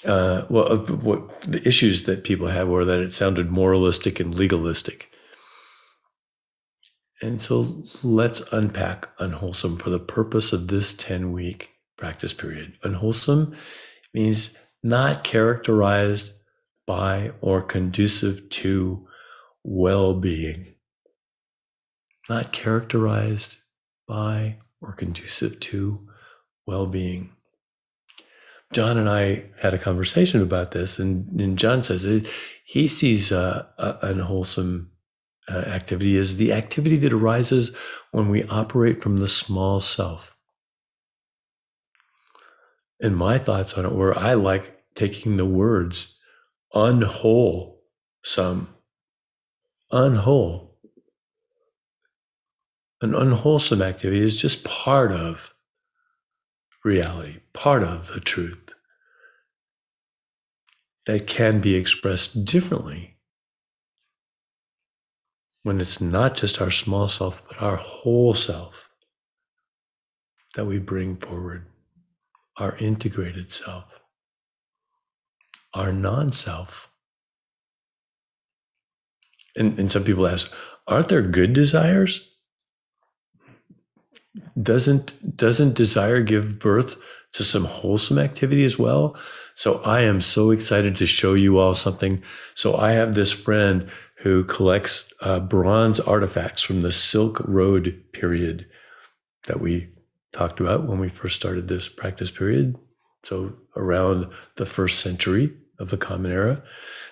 uh, 0.06 0.46
well, 0.50 0.78
what 0.78 1.42
the 1.42 1.66
issues 1.68 2.04
that 2.04 2.24
people 2.24 2.48
have 2.48 2.68
were 2.68 2.86
that 2.86 3.00
it 3.00 3.14
sounded 3.14 3.52
moralistic 3.52 4.20
and 4.20 4.36
legalistic. 4.36 5.12
And 7.22 7.42
so 7.42 7.84
let's 8.04 8.42
unpack 8.54 9.10
unwholesome 9.20 9.78
for 9.78 9.90
the 9.90 10.00
purpose 10.00 10.54
of 10.54 10.68
this 10.68 10.94
10 10.94 11.32
week 11.32 11.72
practice 11.98 12.34
period. 12.34 12.74
Unwholesome 12.84 13.56
means 14.14 14.58
not 14.84 15.24
characterized 15.24 16.34
by 16.86 17.32
or 17.42 17.62
conducive 17.62 18.48
to 18.50 19.08
well 19.64 20.14
being. 20.14 20.76
Not 22.30 22.52
characterized 22.52 23.58
by 24.08 24.58
or 24.82 24.94
conducive 24.94 25.60
to 25.62 26.08
well 26.66 26.86
being. 26.86 27.32
John 28.74 28.98
and 28.98 29.10
I 29.10 29.46
had 29.62 29.74
a 29.74 29.80
conversation 29.80 30.42
about 30.42 30.72
this, 30.72 31.00
and, 31.00 31.40
and 31.40 31.58
John 31.58 31.84
says 31.84 32.04
it, 32.04 32.28
he 32.66 32.90
sees 32.90 33.32
uh, 33.32 33.66
unwholesome 34.02 34.92
uh, 35.50 35.58
activity 35.60 36.18
is 36.18 36.38
the 36.38 36.54
activity 36.54 36.98
that 36.98 37.14
arises 37.14 37.76
when 38.12 38.30
we 38.30 38.44
operate 38.46 39.02
from 39.02 39.18
the 39.18 39.28
small 39.28 39.80
self. 39.80 40.38
And 43.00 43.16
my 43.16 43.38
thoughts 43.38 43.76
on 43.76 43.86
it 43.86 43.94
were 43.94 44.18
I 44.18 44.34
like 44.34 44.78
taking 44.96 45.38
the 45.38 45.46
words 45.46 46.20
unwholesome, 46.74 47.78
unwhole. 49.92 50.72
An 53.00 53.14
unwholesome 53.14 53.84
activity 53.84 54.22
is 54.22 54.36
just 54.38 54.66
part 54.66 55.12
of 55.12 55.54
reality, 56.84 57.38
part 57.54 57.84
of 57.84 58.08
the 58.08 58.20
truth 58.20 58.74
that 61.06 61.28
can 61.28 61.62
be 61.62 61.76
expressed 61.76 62.44
differently 62.44 63.17
when 65.68 65.82
it's 65.82 66.00
not 66.00 66.38
just 66.38 66.62
our 66.62 66.72
small 66.72 67.10
self, 67.10 67.46
but 67.46 67.62
our 67.62 67.76
whole 67.76 68.34
self 68.34 68.90
that 70.56 70.64
we 70.64 70.80
bring 70.80 71.18
forward, 71.18 71.66
our 72.56 72.78
integrated 72.78 73.52
self, 73.52 73.84
our 75.74 75.92
non 75.92 76.32
self. 76.32 76.90
And, 79.58 79.78
and 79.78 79.92
some 79.92 80.06
people 80.06 80.26
ask, 80.26 80.56
aren't 80.88 81.10
there 81.10 81.22
good 81.22 81.52
desires? 81.52 82.34
Doesn't 84.62 85.36
doesn't 85.36 85.76
desire 85.76 86.22
give 86.22 86.60
birth 86.60 86.96
to 87.34 87.44
some 87.44 87.66
wholesome 87.66 88.20
activity 88.20 88.64
as 88.64 88.80
well? 88.80 89.18
So 89.56 89.82
I 89.84 90.02
am 90.02 90.22
so 90.22 90.52
excited 90.52 90.96
to 90.96 91.06
show 91.06 91.34
you 91.34 91.58
all 91.58 91.76
something. 91.76 92.24
So 92.56 92.78
I 92.78 92.94
have 92.94 93.16
this 93.16 93.34
friend 93.34 93.90
who 94.20 94.44
collects 94.44 95.14
uh, 95.22 95.40
bronze 95.40 96.00
artifacts 96.00 96.62
from 96.62 96.82
the 96.82 96.92
Silk 96.92 97.40
Road 97.48 98.04
period 98.14 98.66
that 99.46 99.62
we 99.62 99.90
talked 100.34 100.60
about 100.60 100.88
when 100.88 101.00
we 101.00 101.10
first 101.10 101.36
started 101.36 101.68
this 101.68 101.88
practice 101.88 102.32
period. 102.32 102.76
So, 103.24 103.54
around 103.76 104.28
the 104.56 104.66
first 104.66 105.00
century 105.00 105.52
of 105.80 105.90
the 105.90 105.98
Common 105.98 106.32
Era. 106.32 106.64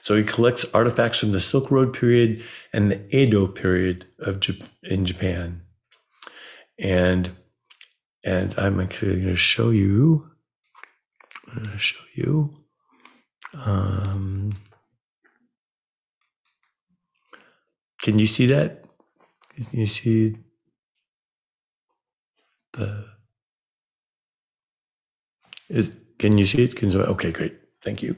So, 0.01 0.15
he 0.15 0.23
collects 0.23 0.73
artifacts 0.73 1.19
from 1.19 1.31
the 1.31 1.41
Silk 1.41 1.69
Road 1.71 1.93
period 1.93 2.43
and 2.73 2.91
the 2.91 3.15
Edo 3.15 3.47
period 3.47 4.07
of 4.19 4.41
in 4.83 5.05
Japan. 5.05 5.61
And 6.79 7.31
and 8.23 8.55
I'm 8.57 8.79
actually 8.79 9.21
going 9.21 9.27
to 9.27 9.35
show 9.35 9.69
you. 9.69 10.27
I'm 11.47 11.63
going 11.63 11.69
to 11.69 11.77
show 11.77 12.01
you. 12.15 12.57
Um, 13.53 14.53
Can 18.05 18.19
you 18.19 18.27
see 18.27 18.45
that? 18.45 18.85
Can 19.55 19.65
you 19.71 19.87
see 19.87 20.35
the? 22.73 23.03
Is, 25.69 25.89
can 26.19 26.37
you 26.37 26.45
see 26.45 26.65
it? 26.65 26.75
Can 26.75 26.95
okay, 26.95 27.31
great. 27.31 27.57
Thank 27.81 28.03
you. 28.03 28.15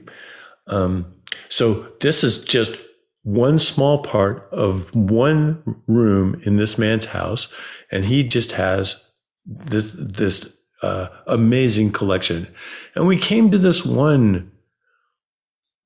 Um, 0.66 1.06
so 1.48 1.72
this 2.02 2.22
is 2.22 2.44
just 2.44 2.78
one 3.22 3.58
small 3.58 4.02
part 4.02 4.46
of 4.52 4.94
one 4.94 5.62
room 5.86 6.38
in 6.44 6.58
this 6.58 6.76
man's 6.76 7.06
house, 7.06 7.50
and 7.90 8.04
he 8.04 8.22
just 8.22 8.52
has 8.52 9.10
this 9.46 9.96
this 9.98 10.54
uh, 10.82 11.08
amazing 11.28 11.92
collection. 11.92 12.46
And 12.94 13.06
we 13.06 13.16
came 13.16 13.50
to 13.52 13.58
this 13.58 13.86
one 13.86 14.52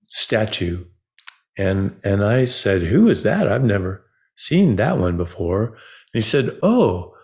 statue 0.09 0.87
and 1.57 1.99
and 2.05 2.25
I 2.25 2.45
said, 2.47 2.83
"Who 2.83 3.09
is 3.09 3.23
that? 3.23 3.51
I've 3.51 3.65
never 3.65 4.05
seen 4.37 4.77
that 4.77 4.99
one 4.99 5.17
before." 5.17 5.67
And 5.67 6.23
he 6.23 6.23
said, 6.23 6.59
"Oh, 6.63 7.15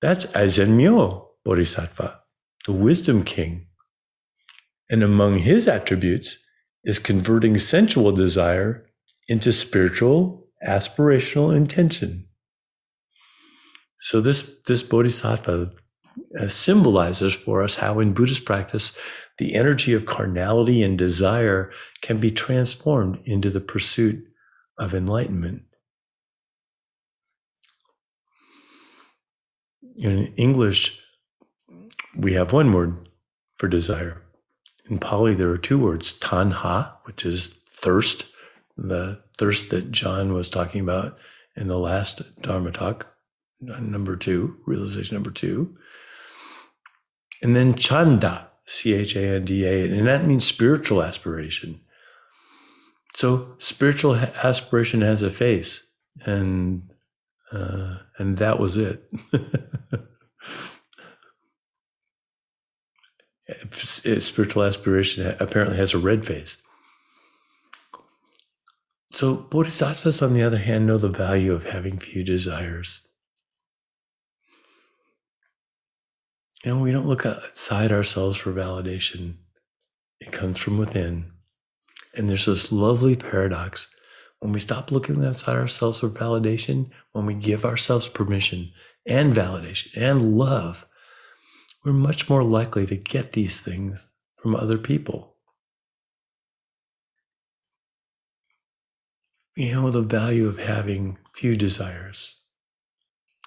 that's 0.00 0.26
Ajanmyo 0.32 1.28
Bodhisattva, 1.44 2.20
the 2.66 2.72
wisdom 2.72 3.24
king. 3.24 3.66
And 4.90 5.02
among 5.02 5.38
his 5.38 5.68
attributes 5.68 6.38
is 6.84 6.98
converting 6.98 7.58
sensual 7.58 8.12
desire 8.12 8.86
into 9.28 9.52
spiritual 9.52 10.48
aspirational 10.66 11.56
intention." 11.56 12.26
So 14.00 14.20
this 14.20 14.60
this 14.62 14.82
bodhisattva 14.82 15.70
uh, 16.38 16.48
symbolizes 16.48 17.32
for 17.32 17.62
us 17.62 17.76
how 17.76 18.00
in 18.00 18.12
Buddhist 18.12 18.44
practice 18.44 18.98
the 19.42 19.56
energy 19.56 19.92
of 19.92 20.06
carnality 20.06 20.84
and 20.84 20.96
desire 20.96 21.72
can 22.00 22.16
be 22.16 22.30
transformed 22.30 23.18
into 23.24 23.50
the 23.50 23.60
pursuit 23.60 24.24
of 24.78 24.94
enlightenment. 24.94 25.64
In 29.96 30.32
English, 30.36 31.02
we 32.16 32.34
have 32.34 32.52
one 32.52 32.72
word 32.72 33.08
for 33.56 33.66
desire. 33.66 34.22
In 34.88 35.00
Pali, 35.00 35.34
there 35.34 35.50
are 35.50 35.58
two 35.58 35.80
words 35.80 36.20
tanha, 36.20 36.92
which 37.02 37.26
is 37.26 37.48
thirst, 37.68 38.26
the 38.76 39.18
thirst 39.38 39.70
that 39.70 39.90
John 39.90 40.34
was 40.34 40.48
talking 40.48 40.82
about 40.82 41.18
in 41.56 41.66
the 41.66 41.80
last 41.80 42.40
Dharma 42.42 42.70
talk, 42.70 43.12
number 43.60 44.14
two, 44.14 44.56
realization 44.66 45.16
number 45.16 45.32
two. 45.32 45.76
And 47.42 47.56
then 47.56 47.74
chanda, 47.74 48.51
C 48.66 48.94
H 48.94 49.16
A 49.16 49.36
N 49.36 49.44
D 49.44 49.64
A, 49.64 49.84
and 49.84 50.06
that 50.06 50.26
means 50.26 50.44
spiritual 50.44 51.02
aspiration. 51.02 51.80
So 53.14 53.56
spiritual 53.58 54.14
aspiration 54.14 55.02
has 55.02 55.22
a 55.22 55.30
face, 55.30 55.94
and 56.24 56.90
uh, 57.52 57.98
and 58.18 58.38
that 58.38 58.58
was 58.58 58.76
it. 58.76 59.04
spiritual 64.20 64.62
aspiration 64.62 65.36
apparently 65.38 65.76
has 65.76 65.92
a 65.92 65.98
red 65.98 66.24
face. 66.24 66.56
So 69.10 69.36
bodhisattvas, 69.36 70.22
on 70.22 70.32
the 70.32 70.42
other 70.42 70.58
hand, 70.58 70.86
know 70.86 70.96
the 70.96 71.08
value 71.08 71.52
of 71.52 71.66
having 71.66 71.98
few 71.98 72.24
desires. 72.24 73.06
And 76.64 76.80
we 76.80 76.92
don't 76.92 77.08
look 77.08 77.26
outside 77.26 77.90
ourselves 77.90 78.36
for 78.36 78.52
validation. 78.52 79.34
It 80.20 80.30
comes 80.30 80.58
from 80.58 80.78
within. 80.78 81.32
And 82.14 82.28
there's 82.28 82.46
this 82.46 82.70
lovely 82.70 83.16
paradox. 83.16 83.88
When 84.38 84.52
we 84.52 84.60
stop 84.60 84.92
looking 84.92 85.24
outside 85.24 85.56
ourselves 85.56 85.98
for 85.98 86.08
validation, 86.08 86.90
when 87.12 87.26
we 87.26 87.34
give 87.34 87.64
ourselves 87.64 88.08
permission 88.08 88.72
and 89.06 89.34
validation 89.34 89.88
and 89.96 90.36
love, 90.36 90.86
we're 91.84 91.92
much 91.92 92.28
more 92.28 92.44
likely 92.44 92.86
to 92.86 92.96
get 92.96 93.32
these 93.32 93.60
things 93.60 94.06
from 94.36 94.54
other 94.54 94.78
people. 94.78 95.36
You 99.56 99.74
know, 99.74 99.90
the 99.90 100.02
value 100.02 100.48
of 100.48 100.58
having 100.58 101.18
few 101.34 101.56
desires, 101.56 102.40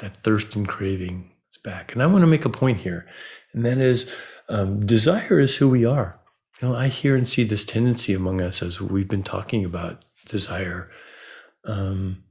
that 0.01 0.17
thirst 0.17 0.56
and 0.56 0.67
craving, 0.67 1.32
back. 1.65 1.91
And 1.91 2.01
I 2.01 2.08
want 2.08 2.21
to 2.21 2.28
make 2.28 2.45
a 2.45 2.49
point 2.49 2.80
here, 2.80 3.06
and 3.51 3.65
that 3.65 3.80
is 3.80 4.13
um, 4.47 4.86
desire 4.86 5.39
is 5.39 5.56
who 5.56 5.69
we 5.69 5.84
are. 5.84 6.17
You 6.62 6.69
know, 6.69 6.75
I 6.75 6.88
hear 6.88 7.17
and 7.17 7.28
see 7.28 7.43
this 7.43 7.65
tendency 7.65 8.13
among 8.13 8.39
us 8.39 8.62
as 8.62 8.80
we've 8.80 9.10
been 9.10 9.23
talking 9.23 9.65
about 9.65 10.06
desire 10.25 10.89
um, 11.65 12.23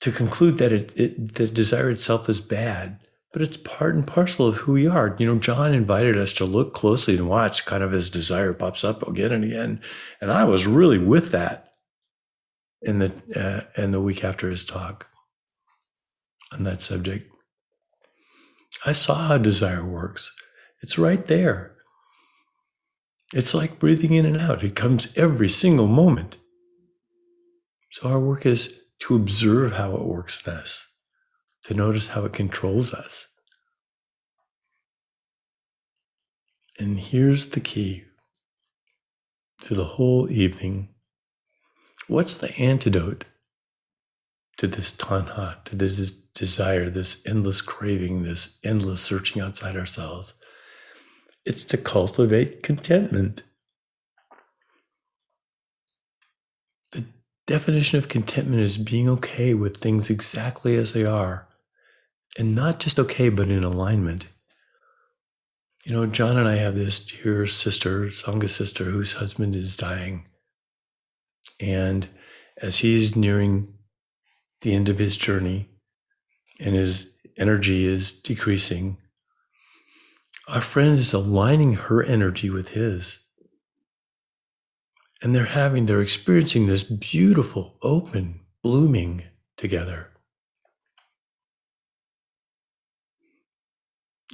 to 0.00 0.10
conclude 0.10 0.56
that 0.56 0.72
it, 0.72 0.92
it 0.96 1.34
the 1.34 1.46
desire 1.46 1.90
itself 1.90 2.28
is 2.28 2.40
bad, 2.40 2.98
but 3.32 3.42
it's 3.42 3.56
part 3.56 3.94
and 3.94 4.06
parcel 4.06 4.48
of 4.48 4.56
who 4.56 4.72
we 4.72 4.88
are. 4.88 5.14
You 5.18 5.26
know, 5.26 5.38
John 5.38 5.74
invited 5.74 6.16
us 6.16 6.32
to 6.34 6.44
look 6.44 6.74
closely 6.74 7.16
and 7.16 7.28
watch 7.28 7.66
kind 7.66 7.82
of 7.82 7.94
as 7.94 8.10
desire 8.10 8.52
pops 8.54 8.82
up 8.82 9.06
again 9.06 9.32
and 9.32 9.44
again, 9.44 9.80
and 10.20 10.32
I 10.32 10.44
was 10.44 10.66
really 10.66 10.98
with 10.98 11.30
that 11.30 11.72
in 12.82 12.98
the 12.98 13.12
uh, 13.36 13.80
in 13.80 13.92
the 13.92 14.00
week 14.00 14.24
after 14.24 14.50
his 14.50 14.64
talk 14.64 15.06
on 16.52 16.64
that 16.64 16.80
subject. 16.80 17.30
I 18.84 18.92
saw 18.92 19.28
how 19.28 19.38
desire 19.38 19.84
works. 19.84 20.32
It's 20.82 20.98
right 20.98 21.26
there. 21.26 21.74
It's 23.34 23.54
like 23.54 23.78
breathing 23.78 24.14
in 24.14 24.24
and 24.24 24.40
out, 24.40 24.64
it 24.64 24.74
comes 24.74 25.16
every 25.16 25.48
single 25.48 25.86
moment. 25.86 26.38
So, 27.90 28.08
our 28.08 28.20
work 28.20 28.46
is 28.46 28.80
to 29.00 29.16
observe 29.16 29.72
how 29.72 29.94
it 29.94 30.04
works 30.04 30.46
in 30.46 30.52
us, 30.52 30.86
to 31.64 31.74
notice 31.74 32.08
how 32.08 32.24
it 32.24 32.32
controls 32.32 32.94
us. 32.94 33.26
And 36.78 36.98
here's 36.98 37.50
the 37.50 37.60
key 37.60 38.04
to 39.62 39.74
the 39.74 39.84
whole 39.84 40.30
evening. 40.30 40.88
What's 42.06 42.38
the 42.38 42.56
antidote 42.58 43.24
to 44.58 44.66
this 44.66 44.96
tanha, 44.96 45.64
to 45.64 45.76
this 45.76 46.10
desire, 46.38 46.88
this 46.88 47.26
endless 47.26 47.60
craving, 47.60 48.22
this 48.22 48.58
endless 48.64 49.02
searching 49.02 49.42
outside 49.42 49.76
ourselves. 49.76 50.34
It's 51.44 51.64
to 51.64 51.76
cultivate 51.76 52.62
contentment. 52.62 53.42
The 56.92 57.04
definition 57.46 57.98
of 57.98 58.08
contentment 58.08 58.62
is 58.62 58.76
being 58.76 59.08
okay 59.08 59.54
with 59.54 59.78
things 59.78 60.10
exactly 60.10 60.76
as 60.76 60.92
they 60.92 61.04
are, 61.04 61.48
and 62.38 62.54
not 62.54 62.80
just 62.80 62.98
okay, 62.98 63.28
but 63.28 63.48
in 63.48 63.64
alignment. 63.64 64.26
You 65.84 65.92
know, 65.92 66.06
John 66.06 66.36
and 66.36 66.48
I 66.48 66.56
have 66.56 66.74
this 66.74 67.04
dear 67.04 67.46
sister, 67.46 68.06
Sangha 68.06 68.48
sister, 68.48 68.84
whose 68.84 69.14
husband 69.14 69.56
is 69.56 69.76
dying. 69.76 70.26
And 71.60 72.08
as 72.60 72.78
he's 72.78 73.16
nearing 73.16 73.72
the 74.60 74.74
end 74.74 74.88
of 74.88 74.98
his 74.98 75.16
journey 75.16 75.68
and 76.58 76.74
his 76.74 77.12
energy 77.36 77.86
is 77.86 78.12
decreasing, 78.12 78.98
our 80.48 80.60
friend 80.60 80.98
is 80.98 81.12
aligning 81.12 81.74
her 81.74 82.02
energy 82.02 82.50
with 82.50 82.70
his. 82.70 83.24
And 85.20 85.34
they're 85.34 85.44
having, 85.44 85.86
they're 85.86 86.00
experiencing 86.00 86.66
this 86.66 86.84
beautiful, 86.84 87.76
open, 87.82 88.40
blooming 88.62 89.24
together. 89.56 90.08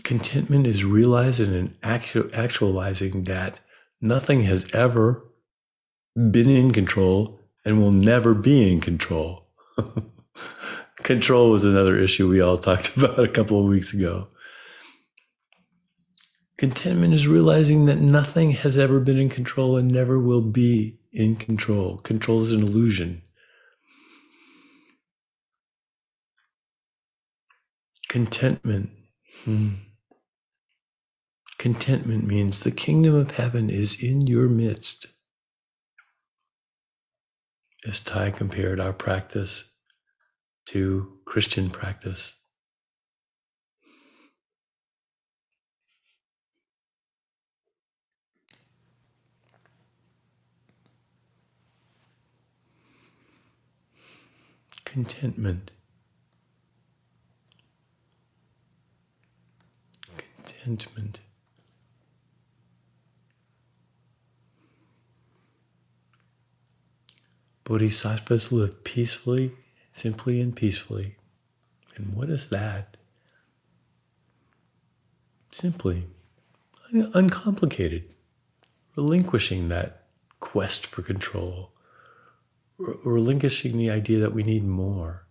Contentment 0.02 0.66
is 0.66 0.84
realizing 0.84 1.54
and 1.54 1.76
actu- 1.82 2.30
actualizing 2.34 3.24
that 3.24 3.60
nothing 4.00 4.42
has 4.42 4.66
ever 4.74 5.24
been 6.14 6.50
in 6.50 6.72
control 6.72 7.40
and 7.64 7.80
will 7.80 7.92
never 7.92 8.34
be 8.34 8.70
in 8.70 8.80
control. 8.80 9.48
control 11.04 11.50
was 11.50 11.64
another 11.64 11.96
issue 11.98 12.28
we 12.28 12.40
all 12.40 12.58
talked 12.58 12.96
about 12.96 13.20
a 13.20 13.28
couple 13.28 13.60
of 13.60 13.66
weeks 13.66 13.94
ago. 13.94 14.26
Contentment 16.56 17.12
is 17.12 17.28
realizing 17.28 17.86
that 17.86 18.00
nothing 18.00 18.52
has 18.52 18.78
ever 18.78 19.00
been 19.00 19.18
in 19.18 19.28
control 19.28 19.76
and 19.76 19.90
never 19.90 20.18
will 20.18 20.40
be 20.40 20.98
in 21.12 21.36
control. 21.36 21.98
Control 21.98 22.40
is 22.40 22.52
an 22.52 22.62
illusion. 22.62 23.22
Contentment. 28.08 28.90
Hmm. 29.44 29.70
Contentment 31.58 32.24
means 32.24 32.60
the 32.60 32.70
kingdom 32.70 33.14
of 33.14 33.32
heaven 33.32 33.68
is 33.68 34.00
in 34.02 34.26
your 34.26 34.48
midst. 34.48 35.06
As 37.86 38.00
Thay 38.00 38.30
compared 38.30 38.78
our 38.78 38.92
practice 38.92 39.73
to 40.66 41.18
Christian 41.24 41.70
practice. 41.70 42.40
Contentment. 54.85 55.72
Contentment. 60.16 61.20
Bodhisattvas 67.64 68.53
live 68.53 68.85
peacefully, 68.85 69.53
simply 69.94 70.40
and 70.40 70.54
peacefully. 70.54 71.16
And 71.96 72.14
what 72.14 72.28
is 72.28 72.50
that? 72.50 72.98
Simply, 75.50 76.04
uncomplicated, 76.92 78.04
relinquishing 78.96 79.68
that 79.68 80.09
quest 80.40 80.85
for 80.85 81.02
control, 81.02 81.70
relinquishing 82.76 83.78
the 83.78 83.90
idea 83.90 84.18
that 84.18 84.35
we 84.35 84.42
need 84.42 84.64
more, 84.64 85.26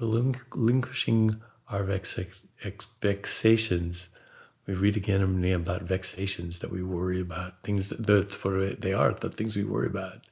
relinquishing 0.00 1.36
our 1.68 1.84
vexations 1.84 4.08
we 4.66 4.74
read 4.74 4.96
again 4.96 5.22
and 5.22 5.38
again 5.38 5.54
about 5.54 5.82
vexations 5.82 6.58
that 6.60 6.72
we 6.72 6.82
worry 6.82 7.20
about, 7.20 7.62
things 7.62 7.90
that 7.90 8.06
that's 8.06 8.34
for 8.34 8.70
they 8.70 8.92
are 8.92 9.12
the 9.12 9.30
things 9.30 9.54
we 9.54 9.64
worry 9.64 9.86
about. 9.86 10.26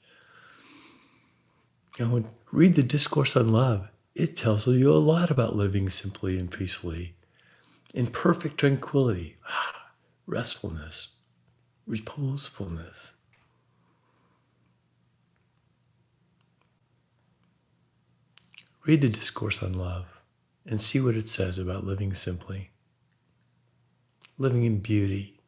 You 1.98 2.06
know, 2.06 2.24
read 2.50 2.74
the 2.74 2.82
discourse 2.82 3.36
on 3.36 3.52
love. 3.52 3.88
It 4.14 4.36
tells 4.36 4.66
you 4.66 4.92
a 4.92 4.98
lot 4.98 5.30
about 5.30 5.56
living 5.56 5.90
simply 5.90 6.38
and 6.38 6.50
peacefully, 6.50 7.14
in 7.92 8.08
perfect 8.08 8.58
tranquility, 8.58 9.36
restfulness, 10.26 11.14
reposefulness. 11.86 13.12
Read 18.86 19.00
the 19.00 19.08
discourse 19.08 19.62
on 19.62 19.72
love 19.72 20.06
and 20.66 20.80
see 20.80 21.00
what 21.00 21.16
it 21.16 21.28
says 21.28 21.58
about 21.58 21.84
living 21.84 22.12
simply 22.12 22.70
living 24.38 24.64
in 24.64 24.78
beauty 24.78 25.38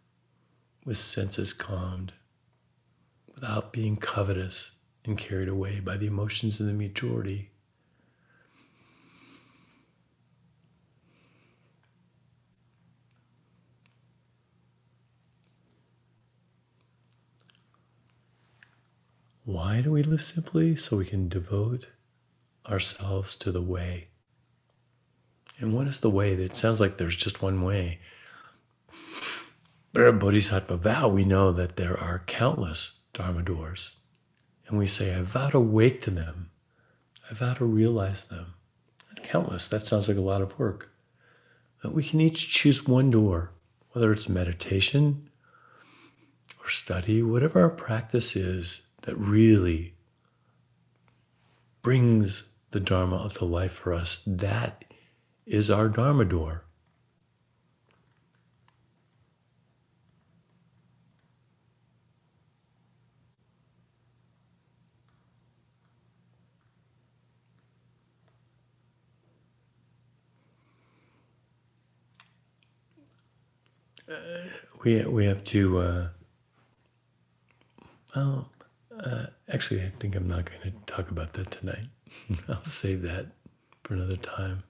with 0.84 0.96
senses 0.96 1.52
calmed, 1.52 2.12
without 3.34 3.72
being 3.72 3.96
covetous 3.96 4.75
and 5.06 5.18
carried 5.18 5.48
away 5.48 5.80
by 5.80 5.96
the 5.96 6.06
emotions 6.06 6.60
of 6.60 6.66
the 6.66 6.72
majority. 6.72 7.50
Why 19.44 19.80
do 19.80 19.92
we 19.92 20.02
live 20.02 20.22
simply? 20.22 20.74
So 20.74 20.96
we 20.96 21.04
can 21.04 21.28
devote 21.28 21.86
ourselves 22.68 23.36
to 23.36 23.52
the 23.52 23.62
way. 23.62 24.08
And 25.60 25.72
what 25.72 25.86
is 25.86 26.00
the 26.00 26.10
way? 26.10 26.32
It 26.32 26.56
sounds 26.56 26.80
like 26.80 26.98
there's 26.98 27.16
just 27.16 27.42
one 27.42 27.62
way. 27.62 28.00
But 29.92 30.02
at 30.02 30.18
Bodhisattva 30.18 30.76
vow, 30.76 31.08
we 31.08 31.24
know 31.24 31.52
that 31.52 31.76
there 31.76 31.98
are 31.98 32.24
countless 32.26 33.00
Dharma 33.14 33.42
doors. 33.42 33.96
And 34.68 34.78
we 34.78 34.86
say, 34.86 35.14
I 35.14 35.22
vow 35.22 35.50
to 35.50 35.60
wake 35.60 36.02
to 36.02 36.10
them. 36.10 36.50
I 37.30 37.34
vow 37.34 37.54
to 37.54 37.64
realize 37.64 38.24
them. 38.24 38.54
Countless, 39.22 39.68
that 39.68 39.86
sounds 39.86 40.08
like 40.08 40.16
a 40.16 40.20
lot 40.20 40.42
of 40.42 40.58
work. 40.58 40.90
But 41.82 41.92
we 41.92 42.04
can 42.04 42.20
each 42.20 42.50
choose 42.50 42.86
one 42.86 43.10
door, 43.10 43.50
whether 43.90 44.12
it's 44.12 44.28
meditation 44.28 45.28
or 46.62 46.70
study, 46.70 47.22
whatever 47.22 47.60
our 47.60 47.70
practice 47.70 48.36
is 48.36 48.86
that 49.02 49.16
really 49.16 49.94
brings 51.82 52.42
the 52.72 52.80
Dharma 52.80 53.30
to 53.34 53.44
life 53.44 53.72
for 53.72 53.94
us, 53.94 54.22
that 54.26 54.84
is 55.46 55.70
our 55.70 55.88
Dharma 55.88 56.24
door. 56.24 56.64
Uh, 74.08 74.14
we 74.86 75.02
we 75.04 75.26
have 75.26 75.42
to. 75.44 75.78
Uh, 75.78 76.08
well, 78.14 78.48
uh, 78.98 79.26
actually, 79.52 79.82
I 79.82 79.92
think 79.98 80.14
I'm 80.14 80.28
not 80.28 80.46
going 80.46 80.60
to 80.62 80.72
talk 80.86 81.10
about 81.10 81.32
that 81.34 81.50
tonight. 81.50 81.88
I'll 82.48 82.64
save 82.64 83.02
that 83.02 83.26
for 83.82 83.94
another 83.94 84.16
time. 84.16 84.62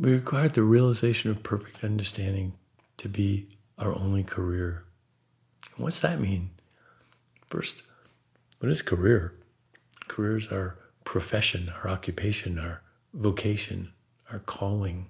We 0.00 0.12
require 0.12 0.48
the 0.48 0.62
realization 0.62 1.30
of 1.30 1.42
perfect 1.42 1.84
understanding 1.84 2.54
to 2.96 3.08
be 3.08 3.46
our 3.78 3.94
only 3.94 4.24
career. 4.24 4.84
What's 5.76 6.00
that 6.00 6.20
mean? 6.20 6.50
First, 7.46 7.82
what 8.58 8.70
is 8.70 8.82
career? 8.82 9.34
Career 10.08 10.38
is 10.38 10.48
our 10.48 10.76
profession, 11.04 11.72
our 11.82 11.88
occupation, 11.88 12.58
our 12.58 12.82
vocation 13.14 13.92
our 14.32 14.38
calling. 14.40 15.06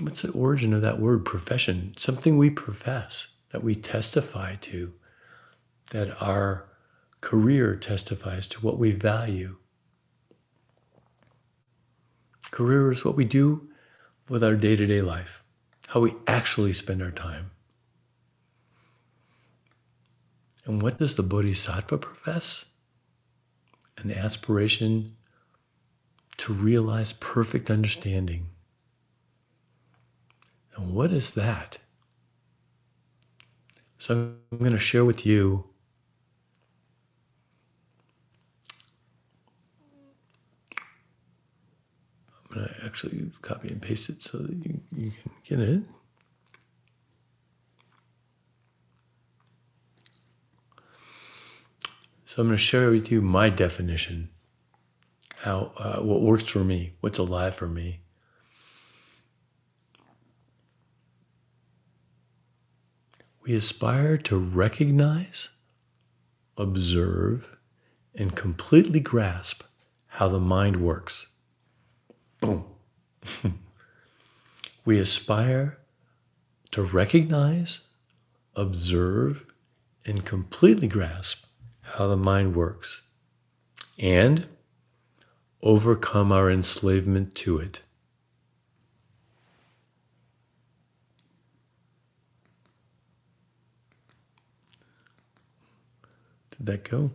What's 0.00 0.22
the 0.22 0.32
origin 0.32 0.72
of 0.72 0.82
that 0.82 0.98
word 0.98 1.24
profession? 1.24 1.94
Something 1.96 2.36
we 2.36 2.50
profess, 2.50 3.34
that 3.52 3.62
we 3.62 3.74
testify 3.74 4.54
to, 4.56 4.92
that 5.90 6.20
our 6.20 6.68
career 7.20 7.76
testifies 7.76 8.48
to 8.48 8.60
what 8.60 8.78
we 8.78 8.90
value. 8.90 9.56
Career 12.50 12.90
is 12.92 13.04
what 13.04 13.16
we 13.16 13.24
do 13.24 13.68
with 14.28 14.42
our 14.42 14.56
day 14.56 14.74
to 14.74 14.86
day 14.86 15.00
life, 15.00 15.44
how 15.88 16.00
we 16.00 16.14
actually 16.26 16.72
spend 16.72 17.00
our 17.02 17.10
time. 17.10 17.50
And 20.66 20.82
what 20.82 20.98
does 20.98 21.14
the 21.14 21.22
Bodhisattva 21.22 21.98
profess? 21.98 22.66
An 23.98 24.10
aspiration 24.10 25.16
to 26.38 26.52
realize 26.52 27.12
perfect 27.12 27.70
understanding. 27.70 28.48
And 30.76 30.92
what 30.94 31.12
is 31.12 31.32
that? 31.32 31.78
So 33.98 34.34
I'm 34.52 34.58
going 34.58 34.72
to 34.72 34.78
share 34.78 35.04
with 35.04 35.24
you 35.24 35.64
I'm 42.54 42.60
going 42.60 42.68
to 42.68 42.84
actually 42.84 43.30
copy 43.42 43.68
and 43.68 43.80
paste 43.80 44.08
it 44.08 44.22
so 44.22 44.38
that 44.38 44.52
you, 44.52 44.80
you 44.94 45.10
can 45.10 45.32
get 45.44 45.60
it. 45.60 45.82
So 52.26 52.42
I'm 52.42 52.48
going 52.48 52.56
to 52.56 52.62
share 52.62 52.90
with 52.90 53.10
you 53.10 53.22
my 53.22 53.48
definition 53.48 54.30
how 55.36 55.72
uh, 55.76 56.00
what 56.00 56.22
works 56.22 56.48
for 56.48 56.64
me, 56.64 56.94
what's 57.00 57.18
alive 57.18 57.54
for 57.54 57.68
me. 57.68 58.00
We 63.44 63.54
aspire 63.54 64.16
to 64.16 64.38
recognize, 64.38 65.50
observe, 66.56 67.58
and 68.14 68.34
completely 68.34 69.00
grasp 69.00 69.62
how 70.06 70.28
the 70.28 70.40
mind 70.40 70.76
works. 70.76 71.28
Boom. 72.40 72.64
we 74.86 74.98
aspire 74.98 75.78
to 76.70 76.82
recognize, 76.82 77.82
observe, 78.56 79.44
and 80.06 80.24
completely 80.24 80.88
grasp 80.88 81.44
how 81.82 82.08
the 82.08 82.16
mind 82.16 82.56
works 82.56 83.02
and 83.98 84.46
overcome 85.62 86.32
our 86.32 86.50
enslavement 86.50 87.34
to 87.34 87.58
it. 87.58 87.82
Did 96.56 96.66
that 96.66 96.88
go? 96.88 97.10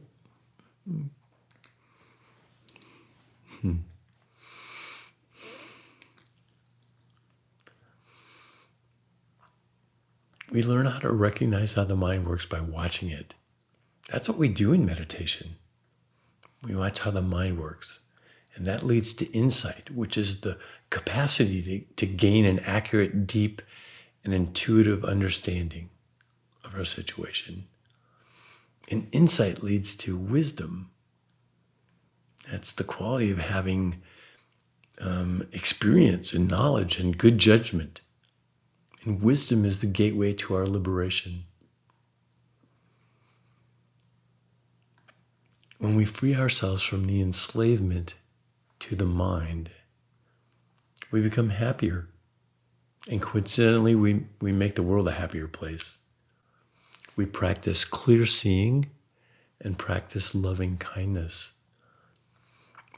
Hmm. 3.61 3.77
We 10.51 10.63
learn 10.63 10.87
how 10.87 10.99
to 10.99 11.11
recognize 11.11 11.75
how 11.75 11.83
the 11.83 11.95
mind 11.95 12.25
works 12.25 12.45
by 12.45 12.59
watching 12.59 13.09
it. 13.09 13.35
That's 14.11 14.27
what 14.27 14.37
we 14.37 14.49
do 14.49 14.73
in 14.73 14.85
meditation. 14.85 15.55
We 16.63 16.75
watch 16.75 16.99
how 16.99 17.11
the 17.11 17.21
mind 17.21 17.59
works. 17.59 17.99
And 18.55 18.65
that 18.65 18.83
leads 18.83 19.13
to 19.13 19.31
insight, 19.31 19.91
which 19.91 20.17
is 20.17 20.41
the 20.41 20.57
capacity 20.89 21.61
to, 21.97 22.05
to 22.05 22.11
gain 22.11 22.45
an 22.45 22.59
accurate, 22.59 23.27
deep, 23.27 23.61
and 24.23 24.33
intuitive 24.33 25.05
understanding 25.05 25.89
of 26.65 26.75
our 26.75 26.85
situation. 26.85 27.67
And 28.89 29.07
insight 29.11 29.61
leads 29.61 29.95
to 29.97 30.17
wisdom. 30.17 30.89
That's 32.51 32.71
the 32.71 32.83
quality 32.83 33.29
of 33.29 33.37
having 33.37 34.01
um, 34.99 35.47
experience 35.51 36.33
and 36.33 36.47
knowledge 36.47 36.99
and 36.99 37.17
good 37.17 37.37
judgment. 37.37 38.01
And 39.03 39.21
wisdom 39.21 39.63
is 39.63 39.79
the 39.79 39.87
gateway 39.87 40.33
to 40.33 40.55
our 40.55 40.65
liberation. 40.65 41.45
When 45.77 45.95
we 45.95 46.03
free 46.03 46.35
ourselves 46.35 46.83
from 46.83 47.05
the 47.05 47.21
enslavement 47.21 48.15
to 48.81 48.95
the 48.95 49.05
mind, 49.05 49.69
we 51.11 51.21
become 51.21 51.49
happier. 51.49 52.09
And 53.09 53.21
coincidentally, 53.21 53.95
we, 53.95 54.25
we 54.41 54.51
make 54.51 54.75
the 54.75 54.83
world 54.83 55.07
a 55.07 55.13
happier 55.13 55.47
place. 55.47 55.99
We 57.19 57.25
practice 57.25 57.83
clear 57.83 58.25
seeing 58.25 58.85
and 59.59 59.77
practice 59.77 60.33
loving 60.33 60.77
kindness. 60.77 61.51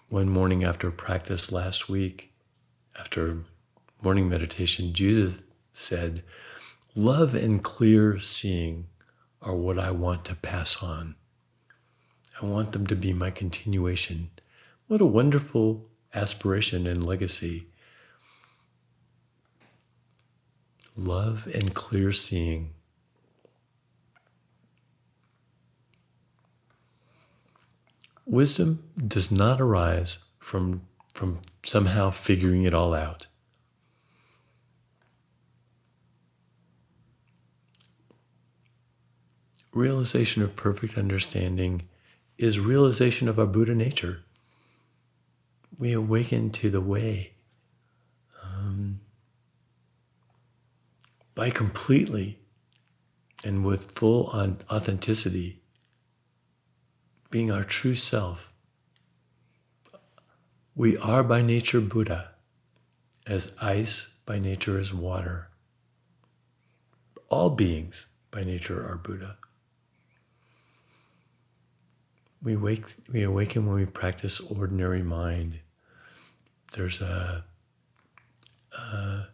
One 0.10 0.30
morning 0.30 0.64
after 0.64 0.92
practice 0.92 1.52
last 1.52 1.90
week, 1.90 2.32
after 2.96 3.46
morning 4.00 4.30
meditation, 4.30 4.94
Judith 4.94 5.42
said, 5.74 6.22
Love 6.94 7.34
and 7.34 7.64
clear 7.64 8.20
seeing 8.20 8.86
are 9.42 9.56
what 9.56 9.80
I 9.80 9.90
want 9.90 10.24
to 10.26 10.36
pass 10.36 10.84
on. 10.84 11.16
I 12.40 12.46
want 12.46 12.74
them 12.74 12.86
to 12.86 12.96
be 12.96 13.14
my 13.14 13.32
continuation. 13.32 14.30
What 14.86 15.02
a 15.02 15.06
wonderful 15.08 15.90
aspiration 16.14 16.86
and 16.86 17.04
legacy. 17.04 17.70
Love 20.96 21.48
and 21.52 21.74
clear 21.74 22.12
seeing. 22.12 22.76
Wisdom 28.32 28.82
does 29.10 29.30
not 29.30 29.60
arise 29.60 30.20
from, 30.40 30.84
from 31.14 31.40
somehow 31.66 32.10
figuring 32.10 32.64
it 32.64 32.74
all 32.74 32.94
out. 32.94 33.28
Realization 39.74 40.42
of 40.42 40.56
perfect 40.56 40.98
understanding 40.98 41.82
is 42.38 42.58
realization 42.58 43.28
of 43.28 43.38
our 43.38 43.46
Buddha 43.46 43.76
nature. 43.76 44.22
We 45.78 45.92
awaken 45.92 46.52
to 46.52 46.70
the 46.70 46.80
way 46.80 47.34
um, 48.42 49.02
by 51.36 51.50
completely 51.50 52.40
and 53.44 53.66
with 53.66 53.92
full 53.92 54.28
authenticity 54.72 55.61
being 57.32 57.50
our 57.50 57.64
true 57.64 57.96
self. 57.96 58.54
We 60.76 60.98
are 60.98 61.24
by 61.24 61.42
nature 61.42 61.82
Buddha, 61.82 62.32
as 63.26 63.56
ice 63.62 64.20
by 64.26 64.38
nature 64.38 64.78
is 64.78 64.94
water. 64.94 65.48
All 67.30 67.50
beings 67.50 68.08
by 68.30 68.44
nature 68.44 68.86
are 68.86 68.98
Buddha. 68.98 69.38
We 72.44 72.58
wake 72.58 72.86
we 73.12 73.24
awaken 73.24 73.66
when 73.66 73.76
we 73.76 73.86
practice 73.86 74.40
ordinary 74.40 75.04
mind. 75.04 75.60
There's 76.74 77.02
a, 77.02 77.44
a, 78.74 79.26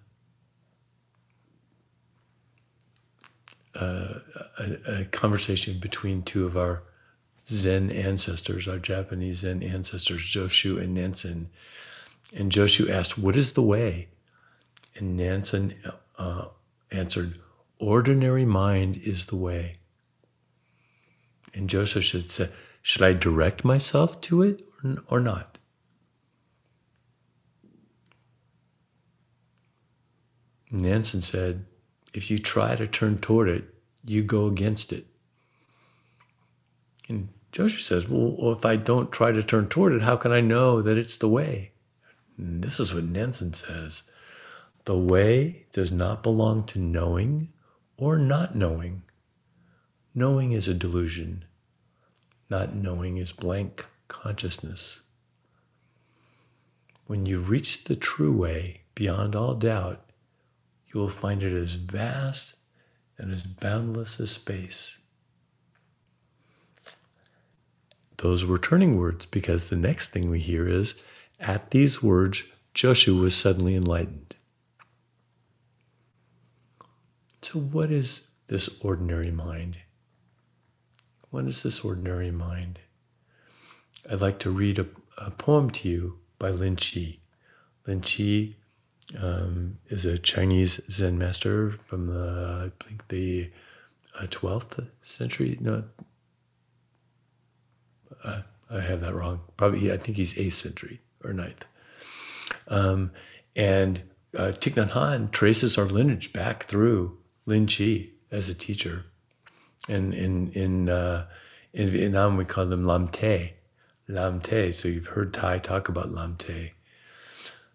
a, 3.76 4.22
a 4.88 5.06
conversation 5.06 5.80
between 5.80 6.24
two 6.24 6.46
of 6.46 6.58
our 6.58 6.84
Zen 7.50 7.92
ancestors, 7.92 8.68
our 8.68 8.78
Japanese 8.78 9.40
Zen 9.40 9.64
ancestors, 9.64 10.22
Joshu 10.22 10.82
and 10.82 10.94
Nansen. 10.94 11.50
And 12.34 12.52
Joshu 12.52 12.90
asked, 12.90 13.18
What 13.18 13.36
is 13.36 13.54
the 13.54 13.62
way? 13.62 14.10
And 14.96 15.16
Nansen 15.16 15.76
uh, 16.18 16.46
answered, 16.92 17.40
Ordinary 17.80 18.46
mind 18.46 18.98
is 18.98 19.28
the 19.28 19.36
way. 19.36 19.78
And 21.54 21.70
Joshu 21.70 22.02
should 22.02 22.32
say, 22.32 22.50
Should 22.82 23.02
I 23.02 23.14
direct 23.14 23.64
myself 23.64 24.20
to 24.22 24.44
it 24.44 24.68
or 25.08 25.22
not? 25.22 25.58
Nansen 30.70 31.22
said, 31.22 31.66
If 32.14 32.30
you 32.30 32.40
try 32.40 32.76
to 32.76 32.88
turn 32.88 33.20
toward 33.20 33.48
it, 33.48 33.74
you 34.04 34.22
go 34.22 34.48
against 34.48 34.92
it. 34.92 35.06
And 37.08 37.30
Joshu 37.58 37.82
says, 37.82 38.08
well, 38.08 38.56
if 38.56 38.68
I 38.68 38.76
don't 38.76 39.12
try 39.12 39.32
to 39.32 39.42
turn 39.42 39.68
toward 39.68 39.92
it, 39.94 40.04
how 40.04 40.16
can 40.16 40.32
I 40.32 40.42
know 40.42 40.80
that 40.84 40.96
it's 40.96 41.18
the 41.18 41.28
way? 41.28 41.72
And 42.38 42.64
this 42.64 42.80
is 42.80 42.94
what 42.94 43.06
Nansen 43.06 43.52
says 43.54 44.04
The 44.86 44.96
way 44.96 45.66
does 45.72 45.92
not 45.92 46.22
belong 46.22 46.66
to 46.66 46.80
knowing 46.80 47.52
or 47.98 48.20
not 48.20 48.56
knowing. 48.56 49.02
Knowing 50.14 50.52
is 50.52 50.68
a 50.68 50.76
delusion, 50.76 51.46
not 52.48 52.76
knowing 52.76 53.18
is 53.18 53.32
blank 53.32 53.88
consciousness. 54.08 55.02
When 57.08 57.26
you've 57.26 57.50
reached 57.50 57.88
the 57.88 57.96
true 57.96 58.34
way 58.34 58.82
beyond 58.94 59.36
all 59.36 59.56
doubt, 59.56 60.12
you 60.94 61.00
will 61.00 61.10
find 61.10 61.42
it 61.42 61.54
as 61.60 61.74
vast 61.74 62.58
and 63.18 63.34
as 63.34 63.46
boundless 63.46 64.20
as 64.20 64.30
space. 64.30 65.00
Those 68.18 68.46
were 68.46 68.58
turning 68.58 68.98
words 68.98 69.26
because 69.26 69.70
the 69.70 69.76
next 69.76 70.10
thing 70.10 70.30
we 70.30 70.40
hear 70.40 70.68
is 70.68 70.96
at 71.40 71.72
these 71.72 72.02
words, 72.02 72.44
Joshu 72.74 73.22
was 73.22 73.36
suddenly 73.36 73.76
enlightened. 73.76 74.36
So, 77.42 77.60
what 77.60 77.92
is 77.92 78.28
this 78.48 78.80
ordinary 78.82 79.32
mind? 79.32 79.78
What 81.30 81.46
is 81.46 81.64
this 81.64 81.82
ordinary 81.82 82.32
mind? 82.32 82.80
I'd 84.10 84.22
like 84.22 84.40
to 84.40 84.50
read 84.50 84.80
a, 84.80 84.88
a 85.18 85.32
poem 85.32 85.70
to 85.72 85.88
you 85.88 86.20
by 86.40 86.50
Lin 86.50 86.76
Chi. 86.76 87.20
Lin 87.86 88.02
Chi 88.02 88.56
um, 89.22 89.78
is 89.88 90.06
a 90.06 90.18
Chinese 90.18 90.82
Zen 90.92 91.18
master 91.18 91.72
from 91.86 92.08
the, 92.08 92.72
I 92.72 92.84
think, 92.84 93.08
the 93.08 93.50
uh, 94.20 94.24
12th 94.28 94.88
century, 95.02 95.58
no, 95.62 95.84
uh, 98.24 98.42
I 98.70 98.82
have 98.82 99.02
that 99.02 99.16
wrong. 99.16 99.42
Probably, 99.56 99.92
I 99.92 99.98
think 99.98 100.18
he's 100.18 100.34
8th 100.34 100.54
century 100.54 101.02
or 101.24 101.32
9th. 101.32 101.64
Um, 102.68 103.12
and 103.56 104.02
uh, 104.36 104.52
Thich 104.52 104.74
Nhat 104.74 104.92
Hanh 104.92 105.32
traces 105.32 105.78
our 105.78 105.86
lineage 105.86 106.34
back 106.34 106.66
through 106.66 107.18
Lin 107.46 107.68
Chi 107.68 108.10
as 108.32 108.50
a 108.50 108.54
teacher. 108.54 109.06
And 109.88 110.14
in, 110.14 110.52
in, 110.52 110.90
uh, 110.90 111.28
in 111.74 111.90
Vietnam, 111.90 112.38
we 112.38 112.46
call 112.46 112.66
them 112.66 112.86
Lam 112.86 113.08
Te. 113.08 113.54
Lam 114.08 114.42
Te. 114.42 114.72
So 114.72 114.88
you've 114.88 115.08
heard 115.08 115.34
Thay 115.34 115.60
talk 115.60 115.90
about 115.90 116.12
Lam 116.12 116.36
Te. 116.38 116.74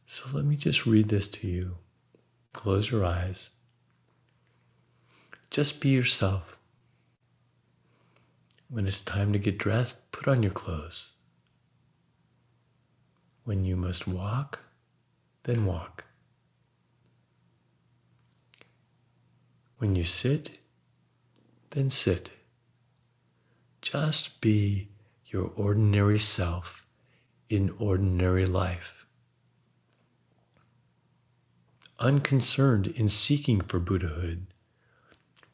So 0.07 0.25
let 0.33 0.45
me 0.45 0.57
just 0.57 0.85
read 0.85 1.09
this 1.09 1.29
to 1.29 1.47
you. 1.47 1.77
Close 2.53 2.91
your 2.91 3.05
eyes. 3.05 3.51
Just 5.51 5.81
be 5.81 5.89
yourself. 5.89 6.59
When 8.73 8.87
it's 8.87 9.03
time 9.03 9.35
to 9.35 9.39
get 9.39 9.59
dressed, 9.59 10.11
put 10.13 10.27
on 10.27 10.43
your 10.43 10.51
clothes. 10.51 11.13
When 13.45 13.67
you 13.67 13.77
must 13.77 14.09
walk, 14.09 14.61
then 15.43 15.67
walk. 15.67 16.07
When 19.77 19.95
you 19.95 20.05
sit, 20.05 20.59
then 21.73 21.91
sit. 21.91 22.31
Just 23.83 24.41
be 24.41 24.89
your 25.27 25.53
ordinary 25.55 26.19
self 26.19 26.87
in 27.51 27.75
ordinary 27.79 28.47
life. 28.47 29.07
Unconcerned 31.99 32.87
in 32.87 33.11
seeking 33.11 33.61
for 33.61 33.79
Buddhahood. 33.79 34.47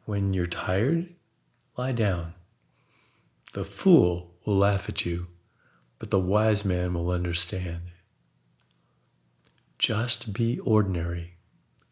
When 0.05 0.35
you're 0.35 0.47
tired, 0.47 1.16
lie 1.77 1.91
down. 1.91 2.35
The 3.59 3.65
fool 3.65 4.37
will 4.47 4.57
laugh 4.57 4.89
at 4.89 5.05
you, 5.05 5.27
but 5.99 6.13
the 6.13 6.21
wise 6.21 6.65
man 6.65 6.95
will 6.95 7.11
understand. 7.11 7.91
Just 9.81 10.33
be 10.33 10.61
ordinary 10.61 11.39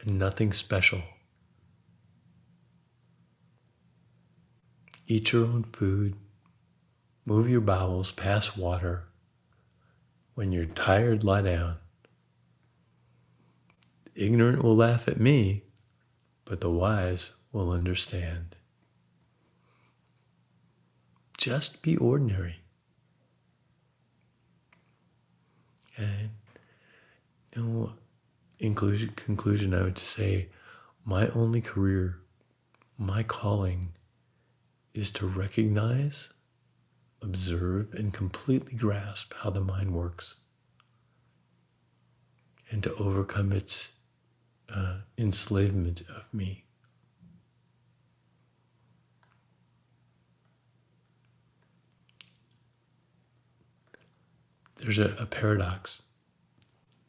and 0.01 0.17
nothing 0.17 0.53
special. 0.53 1.03
Eat 5.09 5.33
your 5.33 5.45
own 5.45 5.65
food. 5.65 6.15
Move 7.25 7.49
your 7.51 7.63
bowels, 7.63 8.13
pass 8.13 8.57
water. 8.57 9.09
When 10.37 10.53
you're 10.53 10.67
tired, 10.67 11.25
lie 11.25 11.43
down. 11.43 11.79
The 14.05 14.25
ignorant 14.25 14.63
will 14.63 14.77
laugh 14.77 15.09
at 15.09 15.19
me, 15.19 15.65
but 16.45 16.61
the 16.61 16.71
wise 16.71 17.31
will 17.51 17.73
understand. 17.73 18.56
Just 21.39 21.83
be 21.83 21.97
ordinary. 21.97 22.57
And 25.97 26.31
you 27.55 27.63
know, 27.63 27.93
in 28.59 28.75
conclusion, 28.75 29.75
I 29.75 29.83
would 29.83 29.99
say 29.99 30.49
my 31.05 31.29
only 31.29 31.61
career, 31.61 32.19
my 32.99 33.23
calling 33.23 33.93
is 34.95 35.11
to 35.13 35.27
recognize, 35.27 36.31
observe, 37.23 37.93
and 37.95 38.13
completely 38.13 38.75
grasp 38.75 39.33
how 39.35 39.51
the 39.51 39.61
mind 39.61 39.93
works 39.93 40.37
and 42.71 42.83
to 42.83 42.95
overcome 42.97 43.53
its 43.53 43.93
uh, 44.69 44.99
enslavement 45.17 46.03
of 46.09 46.33
me. 46.35 46.66
There's 54.77 54.99
a, 54.99 55.15
a 55.19 55.27
paradox 55.27 56.03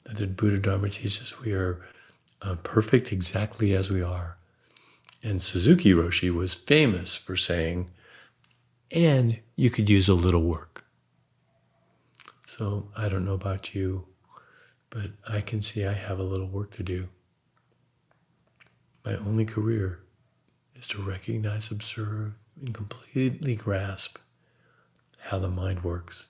that 0.03 0.17
the 0.17 0.27
Buddha 0.27 0.59
Dharma 0.59 0.89
teaches 0.89 1.39
we 1.39 1.53
are 1.53 1.85
uh, 2.41 2.55
perfect 2.55 3.11
exactly 3.11 3.75
as 3.75 3.89
we 3.89 4.01
are. 4.01 4.37
And 5.23 5.41
Suzuki 5.41 5.93
Roshi 5.93 6.33
was 6.33 6.53
famous 6.53 7.15
for 7.15 7.35
saying, 7.35 7.89
and 8.91 9.39
you 9.55 9.69
could 9.69 9.89
use 9.89 10.07
a 10.07 10.13
little 10.13 10.43
work. 10.43 10.85
So 12.47 12.89
I 12.95 13.09
don't 13.09 13.25
know 13.25 13.33
about 13.33 13.75
you, 13.75 14.05
but 14.89 15.11
I 15.27 15.41
can 15.41 15.61
see 15.61 15.85
I 15.85 15.93
have 15.93 16.19
a 16.19 16.23
little 16.23 16.47
work 16.47 16.75
to 16.75 16.83
do. 16.83 17.09
My 19.03 19.15
only 19.17 19.45
career 19.45 19.99
is 20.75 20.87
to 20.89 21.01
recognize, 21.01 21.71
observe, 21.71 22.33
and 22.59 22.73
completely 22.73 23.55
grasp 23.55 24.17
how 25.19 25.39
the 25.39 25.49
mind 25.49 25.83
works. 25.83 26.27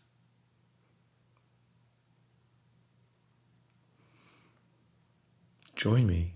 Join 5.77 6.07
me. 6.07 6.33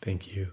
Thank 0.00 0.34
you. 0.34 0.52